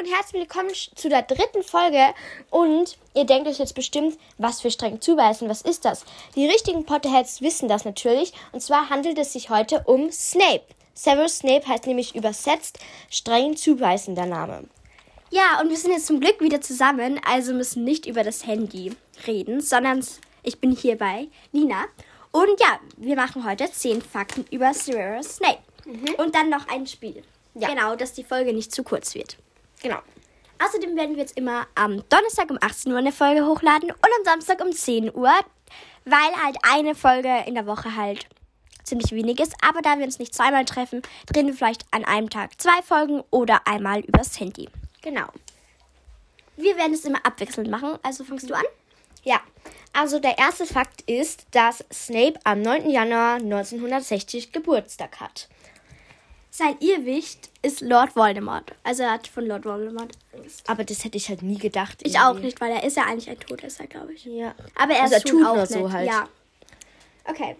und 0.00 0.10
herzlich 0.10 0.40
willkommen 0.40 0.72
zu 0.94 1.10
der 1.10 1.20
dritten 1.20 1.62
Folge. 1.62 2.14
Und 2.48 2.96
ihr 3.14 3.24
denkt 3.24 3.46
euch 3.46 3.58
jetzt 3.58 3.74
bestimmt, 3.74 4.16
was 4.38 4.62
für 4.62 4.70
streng 4.70 4.98
zubeißen, 4.98 5.46
was 5.46 5.60
ist 5.60 5.84
das? 5.84 6.06
Die 6.36 6.46
richtigen 6.46 6.86
Potterheads 6.86 7.42
wissen 7.42 7.68
das 7.68 7.84
natürlich. 7.84 8.32
Und 8.52 8.62
zwar 8.62 8.88
handelt 8.88 9.18
es 9.18 9.34
sich 9.34 9.50
heute 9.50 9.82
um 9.84 10.10
Snape. 10.10 10.62
Severus 10.94 11.38
Snape 11.38 11.68
heißt 11.68 11.86
nämlich 11.86 12.14
übersetzt 12.14 12.78
streng 13.10 13.56
zubeißender 13.56 14.24
Name. 14.24 14.64
Ja, 15.28 15.60
und 15.60 15.68
wir 15.68 15.76
sind 15.76 15.92
jetzt 15.92 16.06
zum 16.06 16.20
Glück 16.20 16.40
wieder 16.40 16.62
zusammen, 16.62 17.20
also 17.26 17.52
müssen 17.52 17.84
nicht 17.84 18.06
über 18.06 18.24
das 18.24 18.46
Handy 18.46 18.92
reden, 19.26 19.60
sondern 19.60 20.02
ich 20.42 20.60
bin 20.62 20.72
hier 20.74 20.96
bei 20.96 21.28
Nina. 21.52 21.84
Und 22.32 22.58
ja, 22.58 22.80
wir 22.96 23.16
machen 23.16 23.44
heute 23.44 23.70
10 23.70 24.00
Fakten 24.00 24.46
über 24.50 24.72
Severus 24.72 25.36
Snape. 25.36 25.58
Mhm. 25.84 26.14
Und 26.16 26.34
dann 26.34 26.48
noch 26.48 26.68
ein 26.68 26.86
Spiel. 26.86 27.22
Ja. 27.54 27.68
Genau, 27.68 27.96
dass 27.96 28.14
die 28.14 28.24
Folge 28.24 28.54
nicht 28.54 28.72
zu 28.72 28.82
kurz 28.82 29.14
wird. 29.14 29.36
Genau. 29.82 29.98
Außerdem 30.62 30.94
werden 30.96 31.16
wir 31.16 31.22
jetzt 31.22 31.38
immer 31.38 31.66
am 31.74 32.04
Donnerstag 32.10 32.50
um 32.50 32.58
18 32.60 32.92
Uhr 32.92 32.98
eine 32.98 33.12
Folge 33.12 33.46
hochladen 33.46 33.90
und 33.90 34.18
am 34.18 34.24
Samstag 34.24 34.60
um 34.62 34.72
10 34.72 35.14
Uhr, 35.14 35.32
weil 36.04 36.44
halt 36.44 36.56
eine 36.62 36.94
Folge 36.94 37.44
in 37.46 37.54
der 37.54 37.66
Woche 37.66 37.96
halt 37.96 38.26
ziemlich 38.84 39.12
wenig 39.12 39.40
ist. 39.40 39.54
Aber 39.66 39.80
da 39.80 39.98
wir 39.98 40.04
uns 40.04 40.18
nicht 40.18 40.34
zweimal 40.34 40.66
treffen, 40.66 41.00
drehen 41.26 41.46
wir 41.46 41.54
vielleicht 41.54 41.86
an 41.92 42.04
einem 42.04 42.28
Tag 42.28 42.60
zwei 42.60 42.82
Folgen 42.82 43.22
oder 43.30 43.66
einmal 43.66 44.00
übers 44.00 44.38
Handy. 44.38 44.68
Genau. 45.00 45.28
Wir 46.56 46.76
werden 46.76 46.92
es 46.92 47.06
immer 47.06 47.24
abwechselnd 47.24 47.70
machen. 47.70 47.98
Also 48.02 48.24
fängst 48.24 48.50
du 48.50 48.54
an? 48.54 48.64
Ja. 49.22 49.40
Also 49.92 50.18
der 50.18 50.38
erste 50.38 50.66
Fakt 50.66 51.02
ist, 51.02 51.46
dass 51.52 51.84
Snape 51.92 52.38
am 52.44 52.60
9. 52.60 52.90
Januar 52.90 53.36
1960 53.36 54.52
Geburtstag 54.52 55.20
hat. 55.20 55.48
Sein 56.50 56.76
Irrwicht 56.80 57.48
ist 57.62 57.80
Lord 57.80 58.16
Voldemort. 58.16 58.72
Also 58.82 59.04
er 59.04 59.12
hat 59.12 59.28
von 59.28 59.46
Lord 59.46 59.64
Voldemort 59.64 60.12
Angst. 60.36 60.68
Aber 60.68 60.82
das 60.84 61.04
hätte 61.04 61.16
ich 61.16 61.28
halt 61.28 61.42
nie 61.42 61.58
gedacht. 61.58 61.98
Ich 62.02 62.14
irgendwie. 62.14 62.26
auch 62.26 62.38
nicht, 62.42 62.60
weil 62.60 62.72
er 62.72 62.82
ist 62.82 62.96
ja 62.96 63.04
eigentlich 63.04 63.30
ein 63.30 63.38
Todesser, 63.38 63.86
glaube 63.86 64.14
ich. 64.14 64.24
Ja. 64.24 64.54
Aber 64.74 64.94
er 64.94 65.02
also 65.02 65.14
ist 65.16 65.24
er 65.24 65.30
tut 65.30 65.46
auch 65.46 65.54
nur 65.54 65.66
so 65.66 65.92
halt. 65.92 66.08
Ja. 66.08 66.28
Okay. 67.24 67.56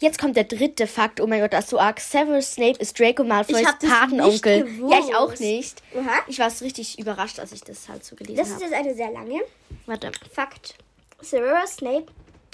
Jetzt 0.00 0.18
kommt 0.18 0.36
der 0.36 0.44
dritte 0.44 0.86
Fakt. 0.86 1.20
Oh 1.20 1.26
mein 1.26 1.40
Gott, 1.40 1.52
das 1.52 1.64
ist 1.64 1.70
so 1.70 1.78
arg. 1.78 2.00
Severus 2.00 2.54
Snape 2.54 2.78
ist 2.78 2.98
Draco 2.98 3.24
Malfoys 3.24 3.62
Patenonkel. 3.62 4.66
Ja, 4.88 5.00
ich 5.00 5.14
auch 5.14 5.36
nicht. 5.38 5.82
Aha. 5.94 6.20
Ich 6.28 6.38
war 6.38 6.50
so 6.50 6.64
richtig 6.64 6.98
überrascht, 6.98 7.38
als 7.40 7.52
ich 7.52 7.62
das 7.62 7.88
halt 7.88 8.04
so 8.04 8.14
gelesen 8.14 8.36
Das 8.38 8.48
ist 8.48 8.54
habe. 8.54 8.64
jetzt 8.66 8.74
eine 8.74 8.94
sehr 8.94 9.10
lange. 9.10 9.40
Warte. 9.86 10.12
Fakt. 10.32 10.76
Severus 11.20 11.72
Snape 11.76 12.06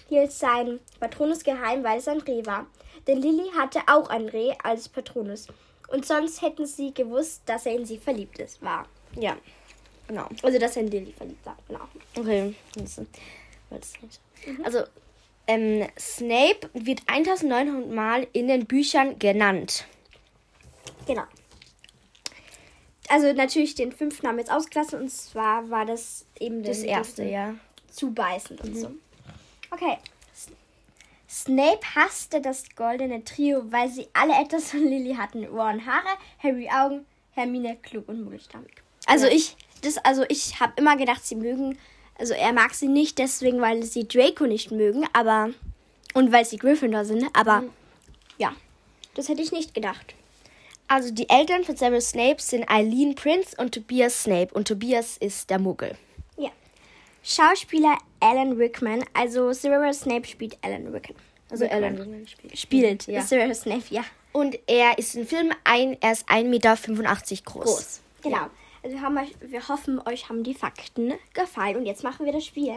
hielt 0.08 0.32
seinen 0.32 0.80
Patronus 0.98 1.44
geheim, 1.44 1.84
weil 1.84 1.98
es 1.98 2.08
ein 2.08 2.20
Reh 2.22 2.44
war. 2.46 2.66
Denn 3.06 3.20
Lily 3.20 3.50
hatte 3.56 3.80
auch 3.86 4.08
ein 4.08 4.28
Reh 4.28 4.54
als 4.62 4.88
Patronus. 4.88 5.48
Und 5.88 6.06
sonst 6.06 6.42
hätten 6.42 6.66
sie 6.66 6.94
gewusst, 6.94 7.42
dass 7.46 7.66
er 7.66 7.74
in 7.74 7.84
sie 7.84 7.98
verliebt 7.98 8.38
ist, 8.38 8.62
war. 8.62 8.86
Ja. 9.18 9.36
Genau. 10.08 10.28
Also, 10.42 10.58
dass 10.58 10.76
er 10.76 10.82
in 10.82 10.90
Lily 10.90 11.12
verliebt 11.12 11.44
war. 11.44 11.56
Genau. 11.68 11.88
Okay. 12.18 12.54
Nicht. 12.76 14.20
Also, 14.62 14.84
ähm, 15.46 15.86
Snape 15.98 16.70
wird 16.74 17.02
1900 17.06 17.90
Mal 17.90 18.26
in 18.32 18.48
den 18.48 18.66
Büchern 18.66 19.18
genannt. 19.18 19.86
Genau. 21.06 21.24
Also, 23.08 23.32
natürlich 23.32 23.74
den 23.74 23.92
fünften 23.92 24.26
haben 24.26 24.36
wir 24.36 24.42
jetzt 24.42 24.52
ausgelassen. 24.52 25.00
Und 25.00 25.10
zwar 25.10 25.68
war 25.70 25.84
das 25.84 26.26
eben 26.38 26.62
Das 26.62 26.82
erste, 26.82 27.24
ja. 27.24 27.54
zubeißend 27.90 28.62
und 28.62 28.76
so. 28.76 28.90
Okay. 29.70 29.98
Snape 31.34 31.80
hasste 31.96 32.40
das 32.40 32.64
goldene 32.76 33.24
Trio, 33.24 33.62
weil 33.72 33.88
sie 33.88 34.06
alle 34.12 34.34
etwas 34.40 34.70
von 34.70 34.80
Lily 34.84 35.14
hatten. 35.14 35.44
Ron 35.46 35.84
Haare, 35.84 36.16
Harry 36.38 36.68
Augen, 36.70 37.04
Hermine 37.32 37.76
klug 37.82 38.08
und 38.08 38.22
Muggelstammig. 38.22 38.70
Also 39.06 39.26
Ja. 39.26 39.32
ich, 39.32 39.56
das, 39.82 39.98
also 39.98 40.24
ich 40.28 40.60
habe 40.60 40.74
immer 40.76 40.96
gedacht, 40.96 41.26
sie 41.26 41.34
mögen, 41.34 41.76
also 42.18 42.34
er 42.34 42.52
mag 42.52 42.72
sie 42.74 42.86
nicht 42.86 43.18
deswegen, 43.18 43.60
weil 43.60 43.82
sie 43.82 44.06
Draco 44.06 44.46
nicht 44.46 44.70
mögen, 44.70 45.04
aber 45.12 45.50
und 46.14 46.30
weil 46.30 46.44
sie 46.44 46.56
Gryffindor 46.56 47.04
sind, 47.04 47.28
aber 47.32 47.64
ja, 48.38 48.54
das 49.14 49.28
hätte 49.28 49.42
ich 49.42 49.50
nicht 49.50 49.74
gedacht. 49.74 50.14
Also, 50.86 51.10
die 51.10 51.30
Eltern 51.30 51.64
von 51.64 51.76
Severus 51.76 52.10
Snape 52.10 52.40
sind 52.42 52.70
Eileen 52.70 53.14
Prince 53.14 53.56
und 53.56 53.72
Tobias 53.74 54.22
Snape. 54.24 54.52
Und 54.52 54.68
Tobias 54.68 55.16
ist 55.16 55.48
der 55.48 55.58
Muggel. 55.58 55.96
Ja. 57.24 57.48
Schauspieler 57.48 57.98
Alan 58.20 58.52
Rickman, 58.52 59.04
also 59.14 59.52
Severus 59.52 60.00
Snape 60.00 60.26
spielt 60.26 60.56
Alan 60.62 60.88
Rickman. 60.88 61.16
Also. 61.50 61.66
Alan 61.66 61.96
Rickman 61.96 62.26
spielt. 62.26 62.58
spielt. 62.58 63.06
Ja. 63.06 63.22
Snape, 63.22 63.84
ja. 63.90 64.04
Und 64.32 64.58
er 64.66 64.98
ist 64.98 65.14
im 65.14 65.26
Film 65.26 65.52
ein, 65.62 65.96
er 66.00 66.12
ist 66.12 66.28
1,85 66.28 66.44
Meter 66.48 66.76
groß. 66.76 67.64
Groß. 67.64 68.00
Genau. 68.22 68.50
Also 68.82 68.96
wir, 68.96 69.00
haben 69.00 69.18
wir 69.40 69.68
hoffen, 69.68 70.00
euch 70.06 70.28
haben 70.28 70.42
die 70.42 70.54
Fakten 70.54 71.14
gefallen. 71.32 71.76
Und 71.76 71.86
jetzt 71.86 72.02
machen 72.02 72.26
wir 72.26 72.32
das 72.32 72.44
Spiel. 72.44 72.74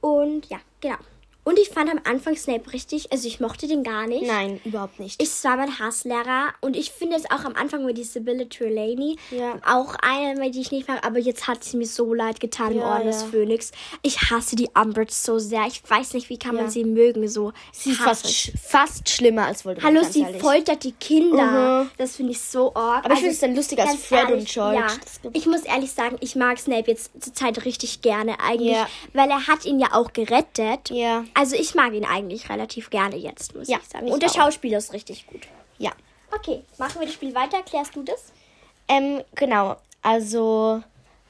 Und 0.00 0.48
ja, 0.50 0.58
genau. 0.80 0.96
Und 1.42 1.58
ich 1.58 1.70
fand 1.70 1.90
am 1.90 1.98
Anfang 2.04 2.36
Snape 2.36 2.72
richtig, 2.72 3.10
also 3.12 3.26
ich 3.26 3.40
mochte 3.40 3.66
den 3.66 3.82
gar 3.82 4.06
nicht. 4.06 4.26
Nein, 4.26 4.60
überhaupt 4.64 5.00
nicht. 5.00 5.20
Ich 5.22 5.30
war 5.42 5.56
mein 5.56 5.78
Hasslehrer 5.78 6.48
und 6.60 6.76
ich 6.76 6.90
finde 6.92 7.16
es 7.16 7.24
auch 7.30 7.44
am 7.44 7.54
Anfang 7.56 7.84
war 7.86 7.92
die 7.94 8.04
Sibylle 8.04 8.48
Trelawney 8.48 9.16
Ja. 9.30 9.54
auch 9.66 9.94
eine, 10.02 10.50
die 10.50 10.60
ich 10.60 10.70
nicht 10.70 10.86
mag, 10.86 11.04
aber 11.04 11.18
jetzt 11.18 11.48
hat 11.48 11.64
sie 11.64 11.78
mir 11.78 11.86
so 11.86 12.12
leid 12.12 12.40
getan 12.40 12.72
im 12.72 12.78
Ja, 12.80 12.92
Orden 12.94 13.06
des 13.06 13.22
ja. 13.22 13.28
Phönix. 13.28 13.72
Ich 14.02 14.18
hasse 14.30 14.54
die 14.54 14.68
Umbridge 14.78 15.12
so 15.14 15.38
sehr. 15.38 15.64
Ich 15.66 15.82
weiß 15.88 16.12
nicht, 16.12 16.28
wie 16.28 16.38
kann 16.38 16.54
man 16.56 16.68
sie 16.68 16.84
mögen 16.84 17.26
so. 17.28 17.52
sie 17.72 17.92
ist 17.92 18.00
fast, 18.00 18.26
sch- 18.26 18.52
fast 18.58 19.08
schlimmer 19.08 19.46
als 19.46 19.64
Voldemort. 19.64 19.94
Hallo, 19.94 20.04
sie 20.08 20.20
ehrlich. 20.22 20.42
foltert 20.42 20.84
die 20.84 20.92
Kinder. 20.92 21.84
Mhm. 21.84 21.90
Das 21.96 22.16
finde 22.16 22.32
ich 22.32 22.40
so 22.40 22.74
arg. 22.74 23.04
Aber 23.04 23.14
ich 23.14 23.20
finde 23.20 23.34
es 23.34 23.40
dann 23.40 23.56
lustiger 23.56 23.88
als 23.88 24.04
Fred 24.04 24.24
und 24.26 24.30
ehrlich, 24.30 24.52
George. 24.52 24.76
Ja, 24.78 25.30
ich 25.32 25.46
muss 25.46 25.62
ehrlich 25.62 25.90
sagen, 25.90 26.16
ich 26.20 26.36
mag 26.36 26.58
Snape 26.58 26.90
jetzt 26.90 27.10
zur 27.22 27.32
Zeit 27.32 27.64
richtig 27.64 28.02
gerne 28.02 28.38
eigentlich, 28.40 28.76
weil 29.14 29.30
er 29.30 29.46
hat 29.46 29.64
ihn 29.64 29.80
ja 29.80 29.88
auch 29.94 30.12
gerettet. 30.12 30.90
Ja. 30.90 31.24
Also 31.34 31.56
ich 31.56 31.74
mag 31.74 31.92
ihn 31.92 32.04
eigentlich 32.04 32.48
relativ 32.50 32.90
gerne 32.90 33.16
jetzt, 33.16 33.54
muss 33.54 33.68
Ja, 33.68 33.78
ich 33.82 33.88
sagen. 33.88 34.06
ich 34.06 34.12
Und 34.12 34.22
der 34.22 34.30
auch. 34.30 34.34
Schauspieler 34.34 34.78
ist 34.78 34.92
richtig 34.92 35.26
gut. 35.26 35.46
Ja. 35.78 35.92
Okay, 36.32 36.62
machen 36.78 37.00
wir 37.00 37.06
das 37.06 37.14
Spiel 37.14 37.34
weiter. 37.34 37.58
Erklärst 37.58 37.94
du 37.96 38.02
das? 38.02 38.32
Ähm, 38.88 39.22
genau. 39.34 39.76
Also, 40.02 40.82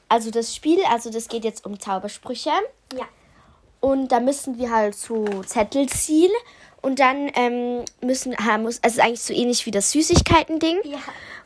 also 0.09 0.31
das 0.31 0.55
Spiel, 0.55 0.79
also 0.89 1.09
das 1.09 1.27
geht 1.27 1.43
jetzt 1.43 1.65
um 1.65 1.79
Zaubersprüche. 1.79 2.51
Ja. 2.93 3.05
Und 3.79 4.11
da 4.11 4.19
müssen 4.19 4.57
wir 4.59 4.71
halt 4.71 4.95
so 4.95 5.25
Zettel 5.43 5.87
ziehen. 5.89 6.31
Und 6.81 6.99
dann 6.99 7.29
ähm, 7.35 7.85
müssen, 8.01 8.31
muss, 8.59 8.79
also 8.79 8.79
es 8.81 8.93
ist 8.93 8.99
eigentlich 8.99 9.21
so 9.21 9.33
ähnlich 9.33 9.65
wie 9.65 9.71
das 9.71 9.91
Süßigkeiten-Ding. 9.91 10.79
Ja. 10.83 10.97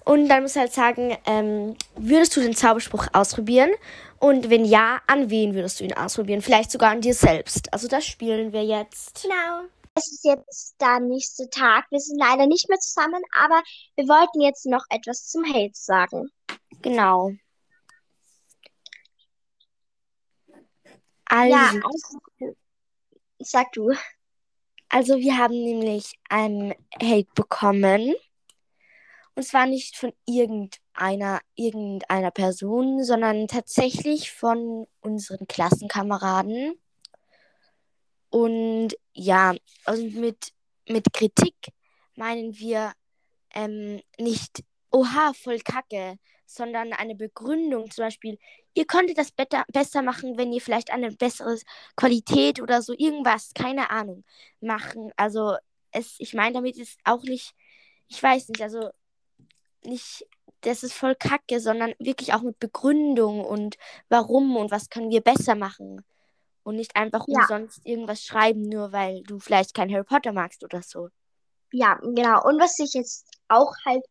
Und 0.05 0.29
dann 0.29 0.43
musst 0.43 0.55
du 0.55 0.59
halt 0.61 0.73
sagen, 0.73 1.17
ähm, 1.25 1.75
würdest 1.95 2.35
du 2.37 2.41
den 2.41 2.55
Zauberspruch 2.55 3.07
ausprobieren? 3.11 3.71
Und 4.19 4.49
wenn 4.49 4.65
ja, 4.65 5.01
an 5.07 5.29
wen 5.29 5.53
würdest 5.53 5.79
du 5.79 5.83
ihn 5.83 5.93
ausprobieren? 5.93 6.41
Vielleicht 6.41 6.71
sogar 6.71 6.91
an 6.91 7.01
dir 7.01 7.13
selbst. 7.13 7.71
Also 7.73 7.87
das 7.87 8.05
spielen 8.05 8.53
wir 8.53 8.63
jetzt. 8.63 9.23
Genau. 9.23 9.65
Es 9.97 10.11
ist 10.11 10.25
jetzt 10.25 10.75
der 10.81 10.99
nächste 10.99 11.49
Tag. 11.49 11.85
Wir 11.89 11.99
sind 11.99 12.17
leider 12.19 12.47
nicht 12.47 12.67
mehr 12.67 12.79
zusammen, 12.79 13.21
aber 13.33 13.61
wir 13.95 14.07
wollten 14.07 14.41
jetzt 14.41 14.65
noch 14.65 14.83
etwas 14.89 15.27
zum 15.27 15.45
Hate 15.45 15.71
sagen. 15.73 16.29
Genau. 16.81 17.31
Also, 21.25 21.55
Ja, 21.55 21.69
also, 21.69 22.55
sag 23.39 23.71
du. 23.71 23.93
also 24.89 25.17
wir 25.17 25.37
haben 25.37 25.53
nämlich 25.63 26.13
einen 26.29 26.73
Hate 27.01 27.29
bekommen. 27.33 28.13
Und 29.35 29.43
zwar 29.43 29.65
nicht 29.65 29.97
von 29.97 30.13
irgendeiner, 30.25 31.41
irgendeiner 31.55 32.31
Person, 32.31 33.03
sondern 33.03 33.47
tatsächlich 33.47 34.31
von 34.31 34.87
unseren 35.01 35.45
Klassenkameraden. 35.47 36.79
Und 38.29 38.95
ja, 39.13 39.53
also 39.83 40.03
mit, 40.03 40.53
mit 40.87 41.11
Kritik 41.13 41.55
meinen 42.15 42.57
wir 42.57 42.93
ähm, 43.53 44.01
nicht, 44.17 44.63
oha, 44.91 45.33
voll 45.33 45.59
kacke, 45.59 46.17
sondern 46.45 46.93
eine 46.93 47.15
Begründung. 47.15 47.91
Zum 47.91 48.05
Beispiel, 48.05 48.37
ihr 48.73 48.85
könntet 48.85 49.17
das 49.17 49.31
better, 49.31 49.65
besser 49.71 50.01
machen, 50.01 50.37
wenn 50.37 50.53
ihr 50.53 50.61
vielleicht 50.61 50.91
eine 50.91 51.11
bessere 51.11 51.57
Qualität 51.97 52.61
oder 52.61 52.81
so 52.81 52.93
irgendwas, 52.97 53.53
keine 53.53 53.89
Ahnung, 53.89 54.23
machen. 54.61 55.11
Also 55.17 55.57
es, 55.91 56.15
ich 56.19 56.33
meine, 56.33 56.53
damit 56.53 56.77
ist 56.77 56.99
auch 57.03 57.23
nicht, 57.23 57.53
ich 58.07 58.21
weiß 58.21 58.49
nicht, 58.49 58.61
also 58.61 58.89
nicht, 59.85 60.27
das 60.61 60.83
ist 60.83 60.93
voll 60.93 61.15
kacke, 61.15 61.59
sondern 61.59 61.93
wirklich 61.99 62.33
auch 62.33 62.41
mit 62.41 62.59
Begründung 62.59 63.43
und 63.45 63.77
warum 64.09 64.57
und 64.57 64.71
was 64.71 64.89
können 64.89 65.09
wir 65.11 65.21
besser 65.21 65.55
machen. 65.55 66.05
Und 66.63 66.77
nicht 66.77 66.95
einfach 66.95 67.27
Ja. 67.27 67.39
umsonst 67.39 67.81
irgendwas 67.85 68.23
schreiben, 68.23 68.63
nur 68.63 68.91
weil 68.91 69.23
du 69.23 69.39
vielleicht 69.39 69.73
kein 69.75 69.91
Harry 69.93 70.03
Potter 70.03 70.33
magst 70.33 70.63
oder 70.63 70.81
so. 70.81 71.09
Ja, 71.71 71.95
genau. 72.01 72.43
Und 72.45 72.59
was 72.59 72.79
ich 72.79 72.93
jetzt 72.93 73.27
auch 73.49 73.73
halt 73.85 74.03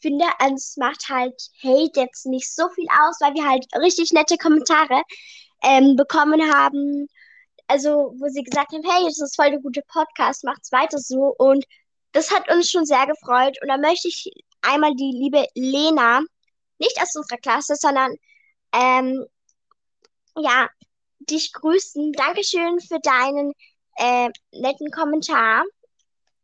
finde, 0.00 0.24
also 0.38 0.54
es 0.54 0.76
macht 0.76 1.08
halt 1.08 1.34
Hate 1.62 2.00
jetzt 2.00 2.26
nicht 2.26 2.54
so 2.54 2.68
viel 2.70 2.86
aus, 2.90 3.16
weil 3.20 3.34
wir 3.34 3.48
halt 3.48 3.66
richtig 3.80 4.12
nette 4.12 4.36
Kommentare 4.38 5.02
ähm, 5.62 5.96
bekommen 5.96 6.40
haben. 6.54 7.08
Also, 7.66 8.14
wo 8.18 8.28
sie 8.28 8.44
gesagt 8.44 8.72
haben, 8.72 8.82
hey, 8.88 9.04
das 9.04 9.20
ist 9.20 9.36
voll 9.36 9.50
der 9.50 9.60
gute 9.60 9.82
Podcast, 9.88 10.44
macht's 10.44 10.72
weiter 10.72 10.98
so. 10.98 11.34
Und 11.38 11.64
das 12.12 12.30
hat 12.30 12.50
uns 12.50 12.70
schon 12.70 12.86
sehr 12.86 13.06
gefreut. 13.06 13.58
Und 13.62 13.68
da 13.68 13.76
möchte 13.76 14.08
ich 14.08 14.30
einmal 14.62 14.94
die 14.94 15.12
liebe 15.12 15.46
Lena 15.54 16.22
nicht 16.78 17.00
aus 17.00 17.14
unserer 17.16 17.38
Klasse, 17.38 17.74
sondern 17.76 18.14
ähm, 18.72 19.24
ja, 20.36 20.68
dich 21.20 21.52
grüßen. 21.52 22.12
Dankeschön 22.12 22.80
für 22.80 23.00
deinen 23.00 23.52
äh, 23.96 24.28
netten 24.52 24.90
Kommentar. 24.90 25.64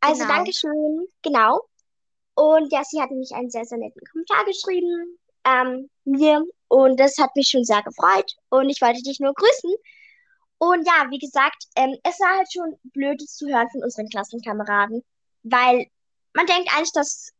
Also 0.01 0.23
Genau. 0.23 0.33
Dankeschön, 0.35 1.07
genau. 1.21 1.61
Und 2.35 2.71
ja, 2.71 2.83
sie 2.83 3.01
hat 3.01 3.11
nämlich 3.11 3.31
einen 3.33 3.49
sehr, 3.49 3.65
sehr 3.65 3.77
netten 3.77 4.01
Kommentar 4.11 4.45
geschrieben, 4.45 5.17
ähm, 5.45 5.89
mir. 6.03 6.43
Und 6.67 6.99
das 6.99 7.17
hat 7.17 7.35
mich 7.35 7.47
schon 7.47 7.63
sehr 7.63 7.81
gefreut. 7.81 8.33
Und 8.49 8.69
ich 8.69 8.81
wollte 8.81 9.01
dich 9.01 9.19
nur 9.19 9.33
grüßen. 9.33 9.73
Und 10.57 10.85
ja, 10.85 11.07
wie 11.09 11.19
gesagt, 11.19 11.65
ähm, 11.75 11.97
es 12.03 12.19
war 12.19 12.37
halt 12.37 12.51
schon 12.51 12.77
blöd 12.83 13.21
das 13.21 13.35
zu 13.35 13.47
hören 13.47 13.69
von 13.71 13.83
unseren 13.83 14.09
Klassenkameraden, 14.09 15.03
weil 15.43 15.87
man 16.33 16.45
denkt 16.45 16.69
eigentlich, 16.73 16.91
dass 16.93 17.31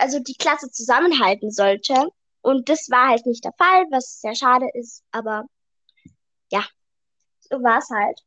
also 0.00 0.18
die 0.18 0.34
Klasse 0.34 0.70
zusammenhalten 0.70 1.50
sollte. 1.50 2.08
Und 2.42 2.68
das 2.68 2.88
war 2.90 3.08
halt 3.08 3.26
nicht 3.26 3.44
der 3.44 3.52
Fall, 3.52 3.84
was 3.90 4.20
sehr 4.20 4.34
schade 4.34 4.66
ist. 4.74 5.02
Aber 5.12 5.44
ja, 6.50 6.64
so 7.40 7.62
war 7.62 7.78
es 7.78 7.90
halt. 7.90 8.20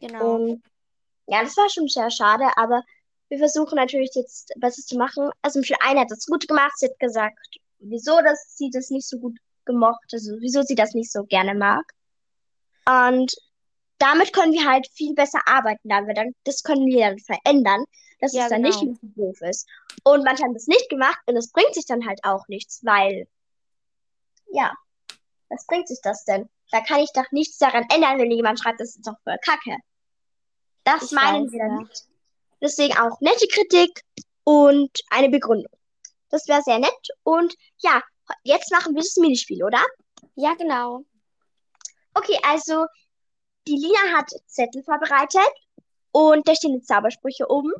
Genau. 0.00 0.34
Und 0.34 0.62
ja, 1.26 1.42
das 1.42 1.56
war 1.56 1.68
schon 1.70 1.88
sehr 1.88 2.10
schade, 2.10 2.44
aber 2.56 2.82
wir 3.28 3.38
versuchen 3.38 3.76
natürlich 3.76 4.10
jetzt 4.14 4.52
Besseres 4.56 4.86
zu 4.86 4.96
machen. 4.96 5.30
Also 5.42 5.62
für 5.62 5.80
eine 5.82 6.00
hat 6.00 6.10
das 6.10 6.26
gut 6.26 6.48
gemacht. 6.48 6.72
Sie 6.76 6.86
hat 6.86 6.98
gesagt, 6.98 7.38
wieso 7.78 8.20
das, 8.22 8.56
sie 8.56 8.70
das 8.70 8.90
nicht 8.90 9.08
so 9.08 9.18
gut 9.18 9.38
gemocht, 9.64 10.08
also 10.12 10.32
wieso 10.40 10.62
sie 10.62 10.74
das 10.74 10.94
nicht 10.94 11.12
so 11.12 11.24
gerne 11.24 11.54
mag. 11.54 11.84
Und 12.86 13.34
damit 13.98 14.32
können 14.32 14.52
wir 14.52 14.64
halt 14.68 14.86
viel 14.94 15.14
besser 15.14 15.40
arbeiten, 15.46 15.88
dann, 15.88 16.06
weil 16.06 16.14
dann, 16.14 16.34
das 16.44 16.62
können 16.62 16.86
wir 16.86 17.08
dann 17.08 17.18
verändern, 17.18 17.84
dass 18.20 18.32
Ja, 18.32 18.44
es 18.44 18.50
dann 18.50 18.62
nicht 18.62 18.80
genau. 18.80 18.94
so 19.00 19.08
doof 19.16 19.40
ist. 19.42 19.66
Und 20.04 20.24
manche 20.24 20.44
haben 20.44 20.54
das 20.54 20.66
nicht 20.66 20.88
gemacht 20.88 21.18
und 21.26 21.36
es 21.36 21.50
bringt 21.52 21.74
sich 21.74 21.86
dann 21.86 22.06
halt 22.06 22.20
auch 22.24 22.46
nichts, 22.48 22.80
weil, 22.84 23.26
ja, 24.52 24.72
was 25.48 25.66
bringt 25.66 25.88
sich 25.88 26.00
das 26.02 26.24
denn? 26.24 26.48
Da 26.70 26.80
kann 26.82 27.00
ich 27.00 27.10
doch 27.14 27.30
nichts 27.32 27.58
daran 27.58 27.84
ändern, 27.92 28.18
wenn 28.18 28.30
jemand 28.30 28.60
schreibt, 28.60 28.80
das 28.80 28.96
ist 28.96 29.06
doch 29.06 29.18
voll 29.24 29.38
Kacke. 29.44 29.76
Das 30.84 31.04
Ich 31.04 31.12
meinen 31.12 31.46
weiß, 31.46 31.52
wir 31.52 31.58
ja. 31.58 31.68
damit. 31.68 32.04
Deswegen 32.60 32.96
auch 32.98 33.20
nette 33.20 33.46
Kritik 33.48 34.02
und 34.44 34.90
eine 35.10 35.28
Begründung. 35.28 35.72
Das 36.30 36.46
wäre 36.48 36.62
sehr 36.62 36.78
nett. 36.78 37.08
Und 37.22 37.54
ja, 37.78 38.02
jetzt 38.42 38.70
machen 38.70 38.94
wir 38.94 39.00
das 39.02 39.16
Minispiel, 39.16 39.62
oder? 39.64 39.80
Ja, 40.34 40.54
genau. 40.54 41.04
Okay, 42.14 42.38
also 42.42 42.86
die 43.68 43.76
Lina 43.76 44.16
hat 44.18 44.30
Zettel 44.46 44.82
vorbereitet 44.82 45.52
und 46.12 46.46
da 46.48 46.54
stehen 46.54 46.72
die 46.80 46.82
Zaubersprüche 46.82 47.50
oben. 47.50 47.72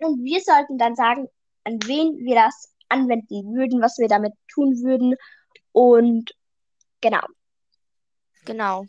Und 0.00 0.22
wir 0.22 0.40
sollten 0.42 0.76
dann 0.78 0.94
sagen, 0.94 1.26
an 1.64 1.78
wen 1.86 2.18
wir 2.18 2.34
das 2.34 2.72
anwenden 2.88 3.54
würden, 3.54 3.80
was 3.80 3.96
wir 3.98 4.08
damit 4.08 4.34
tun 4.48 4.76
würden. 4.82 5.16
Und 5.72 6.32
genau. 7.00 7.22
Genau. 8.44 8.84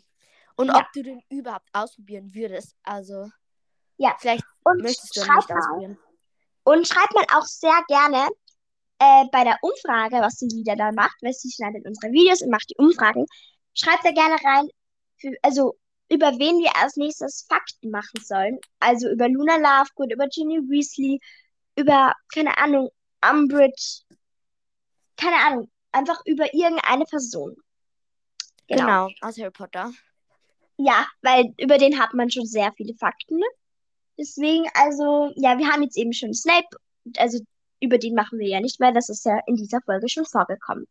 Und 0.56 0.68
Ja. 0.68 0.76
ob 0.80 0.92
du 0.92 1.02
den 1.02 1.22
überhaupt 1.30 1.68
ausprobieren 1.72 2.32
würdest. 2.34 2.76
Also, 2.82 3.30
Ja. 3.96 4.14
vielleicht 4.18 4.44
Und 4.64 4.82
möchtest 4.82 5.16
du 5.16 5.20
ihn 5.20 5.26
schreib 5.26 5.36
nicht 5.38 5.48
mal, 5.48 5.58
ausprobieren. 5.58 5.98
und 6.64 6.86
schreibt 6.86 7.14
mal 7.14 7.24
auch 7.36 7.46
sehr 7.46 7.82
gerne 7.88 8.28
äh, 9.00 9.24
bei 9.32 9.44
der 9.44 9.56
Umfrage, 9.62 10.16
was 10.16 10.36
die 10.36 10.48
Lina 10.48 10.74
dann 10.76 10.94
macht, 10.94 11.16
weil 11.22 11.32
sie 11.32 11.50
schneidet 11.50 11.86
unsere 11.86 12.12
Videos 12.12 12.42
und 12.42 12.50
macht 12.50 12.68
die 12.68 12.76
Umfragen. 12.76 13.26
Schreibt 13.74 14.04
da 14.04 14.10
gerne 14.10 14.36
rein, 14.44 14.68
für, 15.16 15.32
also 15.42 15.76
über 16.10 16.32
wen 16.38 16.58
wir 16.58 16.74
als 16.76 16.96
nächstes 16.96 17.46
Fakten 17.48 17.90
machen 17.90 18.20
sollen. 18.22 18.58
Also 18.80 19.08
über 19.08 19.28
Luna 19.28 19.56
Lovegood, 19.56 20.12
über 20.12 20.26
Ginny 20.28 20.58
Weasley, 20.58 21.20
über, 21.76 22.12
keine 22.32 22.56
Ahnung, 22.58 22.90
Umbridge, 23.28 24.02
keine 25.16 25.36
Ahnung, 25.36 25.70
einfach 25.92 26.20
über 26.24 26.52
irgendeine 26.54 27.04
Person. 27.04 27.56
Genau. 28.68 29.06
Genau, 29.06 29.08
aus 29.20 29.38
Harry 29.38 29.50
Potter. 29.50 29.92
Ja, 30.76 31.06
weil 31.22 31.52
über 31.58 31.78
den 31.78 31.98
hat 31.98 32.14
man 32.14 32.30
schon 32.30 32.46
sehr 32.46 32.72
viele 32.76 32.94
Fakten. 32.94 33.40
Deswegen, 34.18 34.68
also, 34.74 35.32
ja, 35.36 35.58
wir 35.58 35.68
haben 35.68 35.82
jetzt 35.82 35.96
eben 35.96 36.12
schon 36.12 36.34
Snape, 36.34 36.68
also 37.16 37.38
über 37.80 37.98
den 37.98 38.14
machen 38.14 38.38
wir 38.38 38.48
ja 38.48 38.60
nicht 38.60 38.80
mehr, 38.80 38.92
das 38.92 39.08
ist 39.08 39.24
ja 39.24 39.40
in 39.46 39.56
dieser 39.56 39.80
Folge 39.82 40.08
schon 40.08 40.24
vorgekommen. 40.24 40.86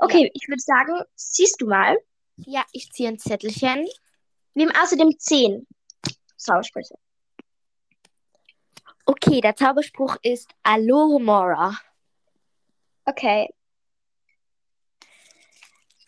Okay, 0.00 0.30
ich 0.34 0.48
würde 0.48 0.60
sagen, 0.60 1.02
siehst 1.14 1.60
du 1.60 1.66
mal, 1.66 1.96
Ja, 2.46 2.64
ich 2.72 2.90
ziehe 2.92 3.08
ein 3.08 3.18
Zettelchen. 3.18 3.86
Wir 4.54 4.66
haben 4.68 4.76
außerdem 4.76 5.18
zehn 5.18 5.66
Zaubersprüche. 6.36 6.94
Okay, 9.06 9.40
der 9.40 9.56
Zauberspruch 9.56 10.16
ist 10.22 10.48
Alohomora. 10.62 11.76
Okay, 13.06 13.48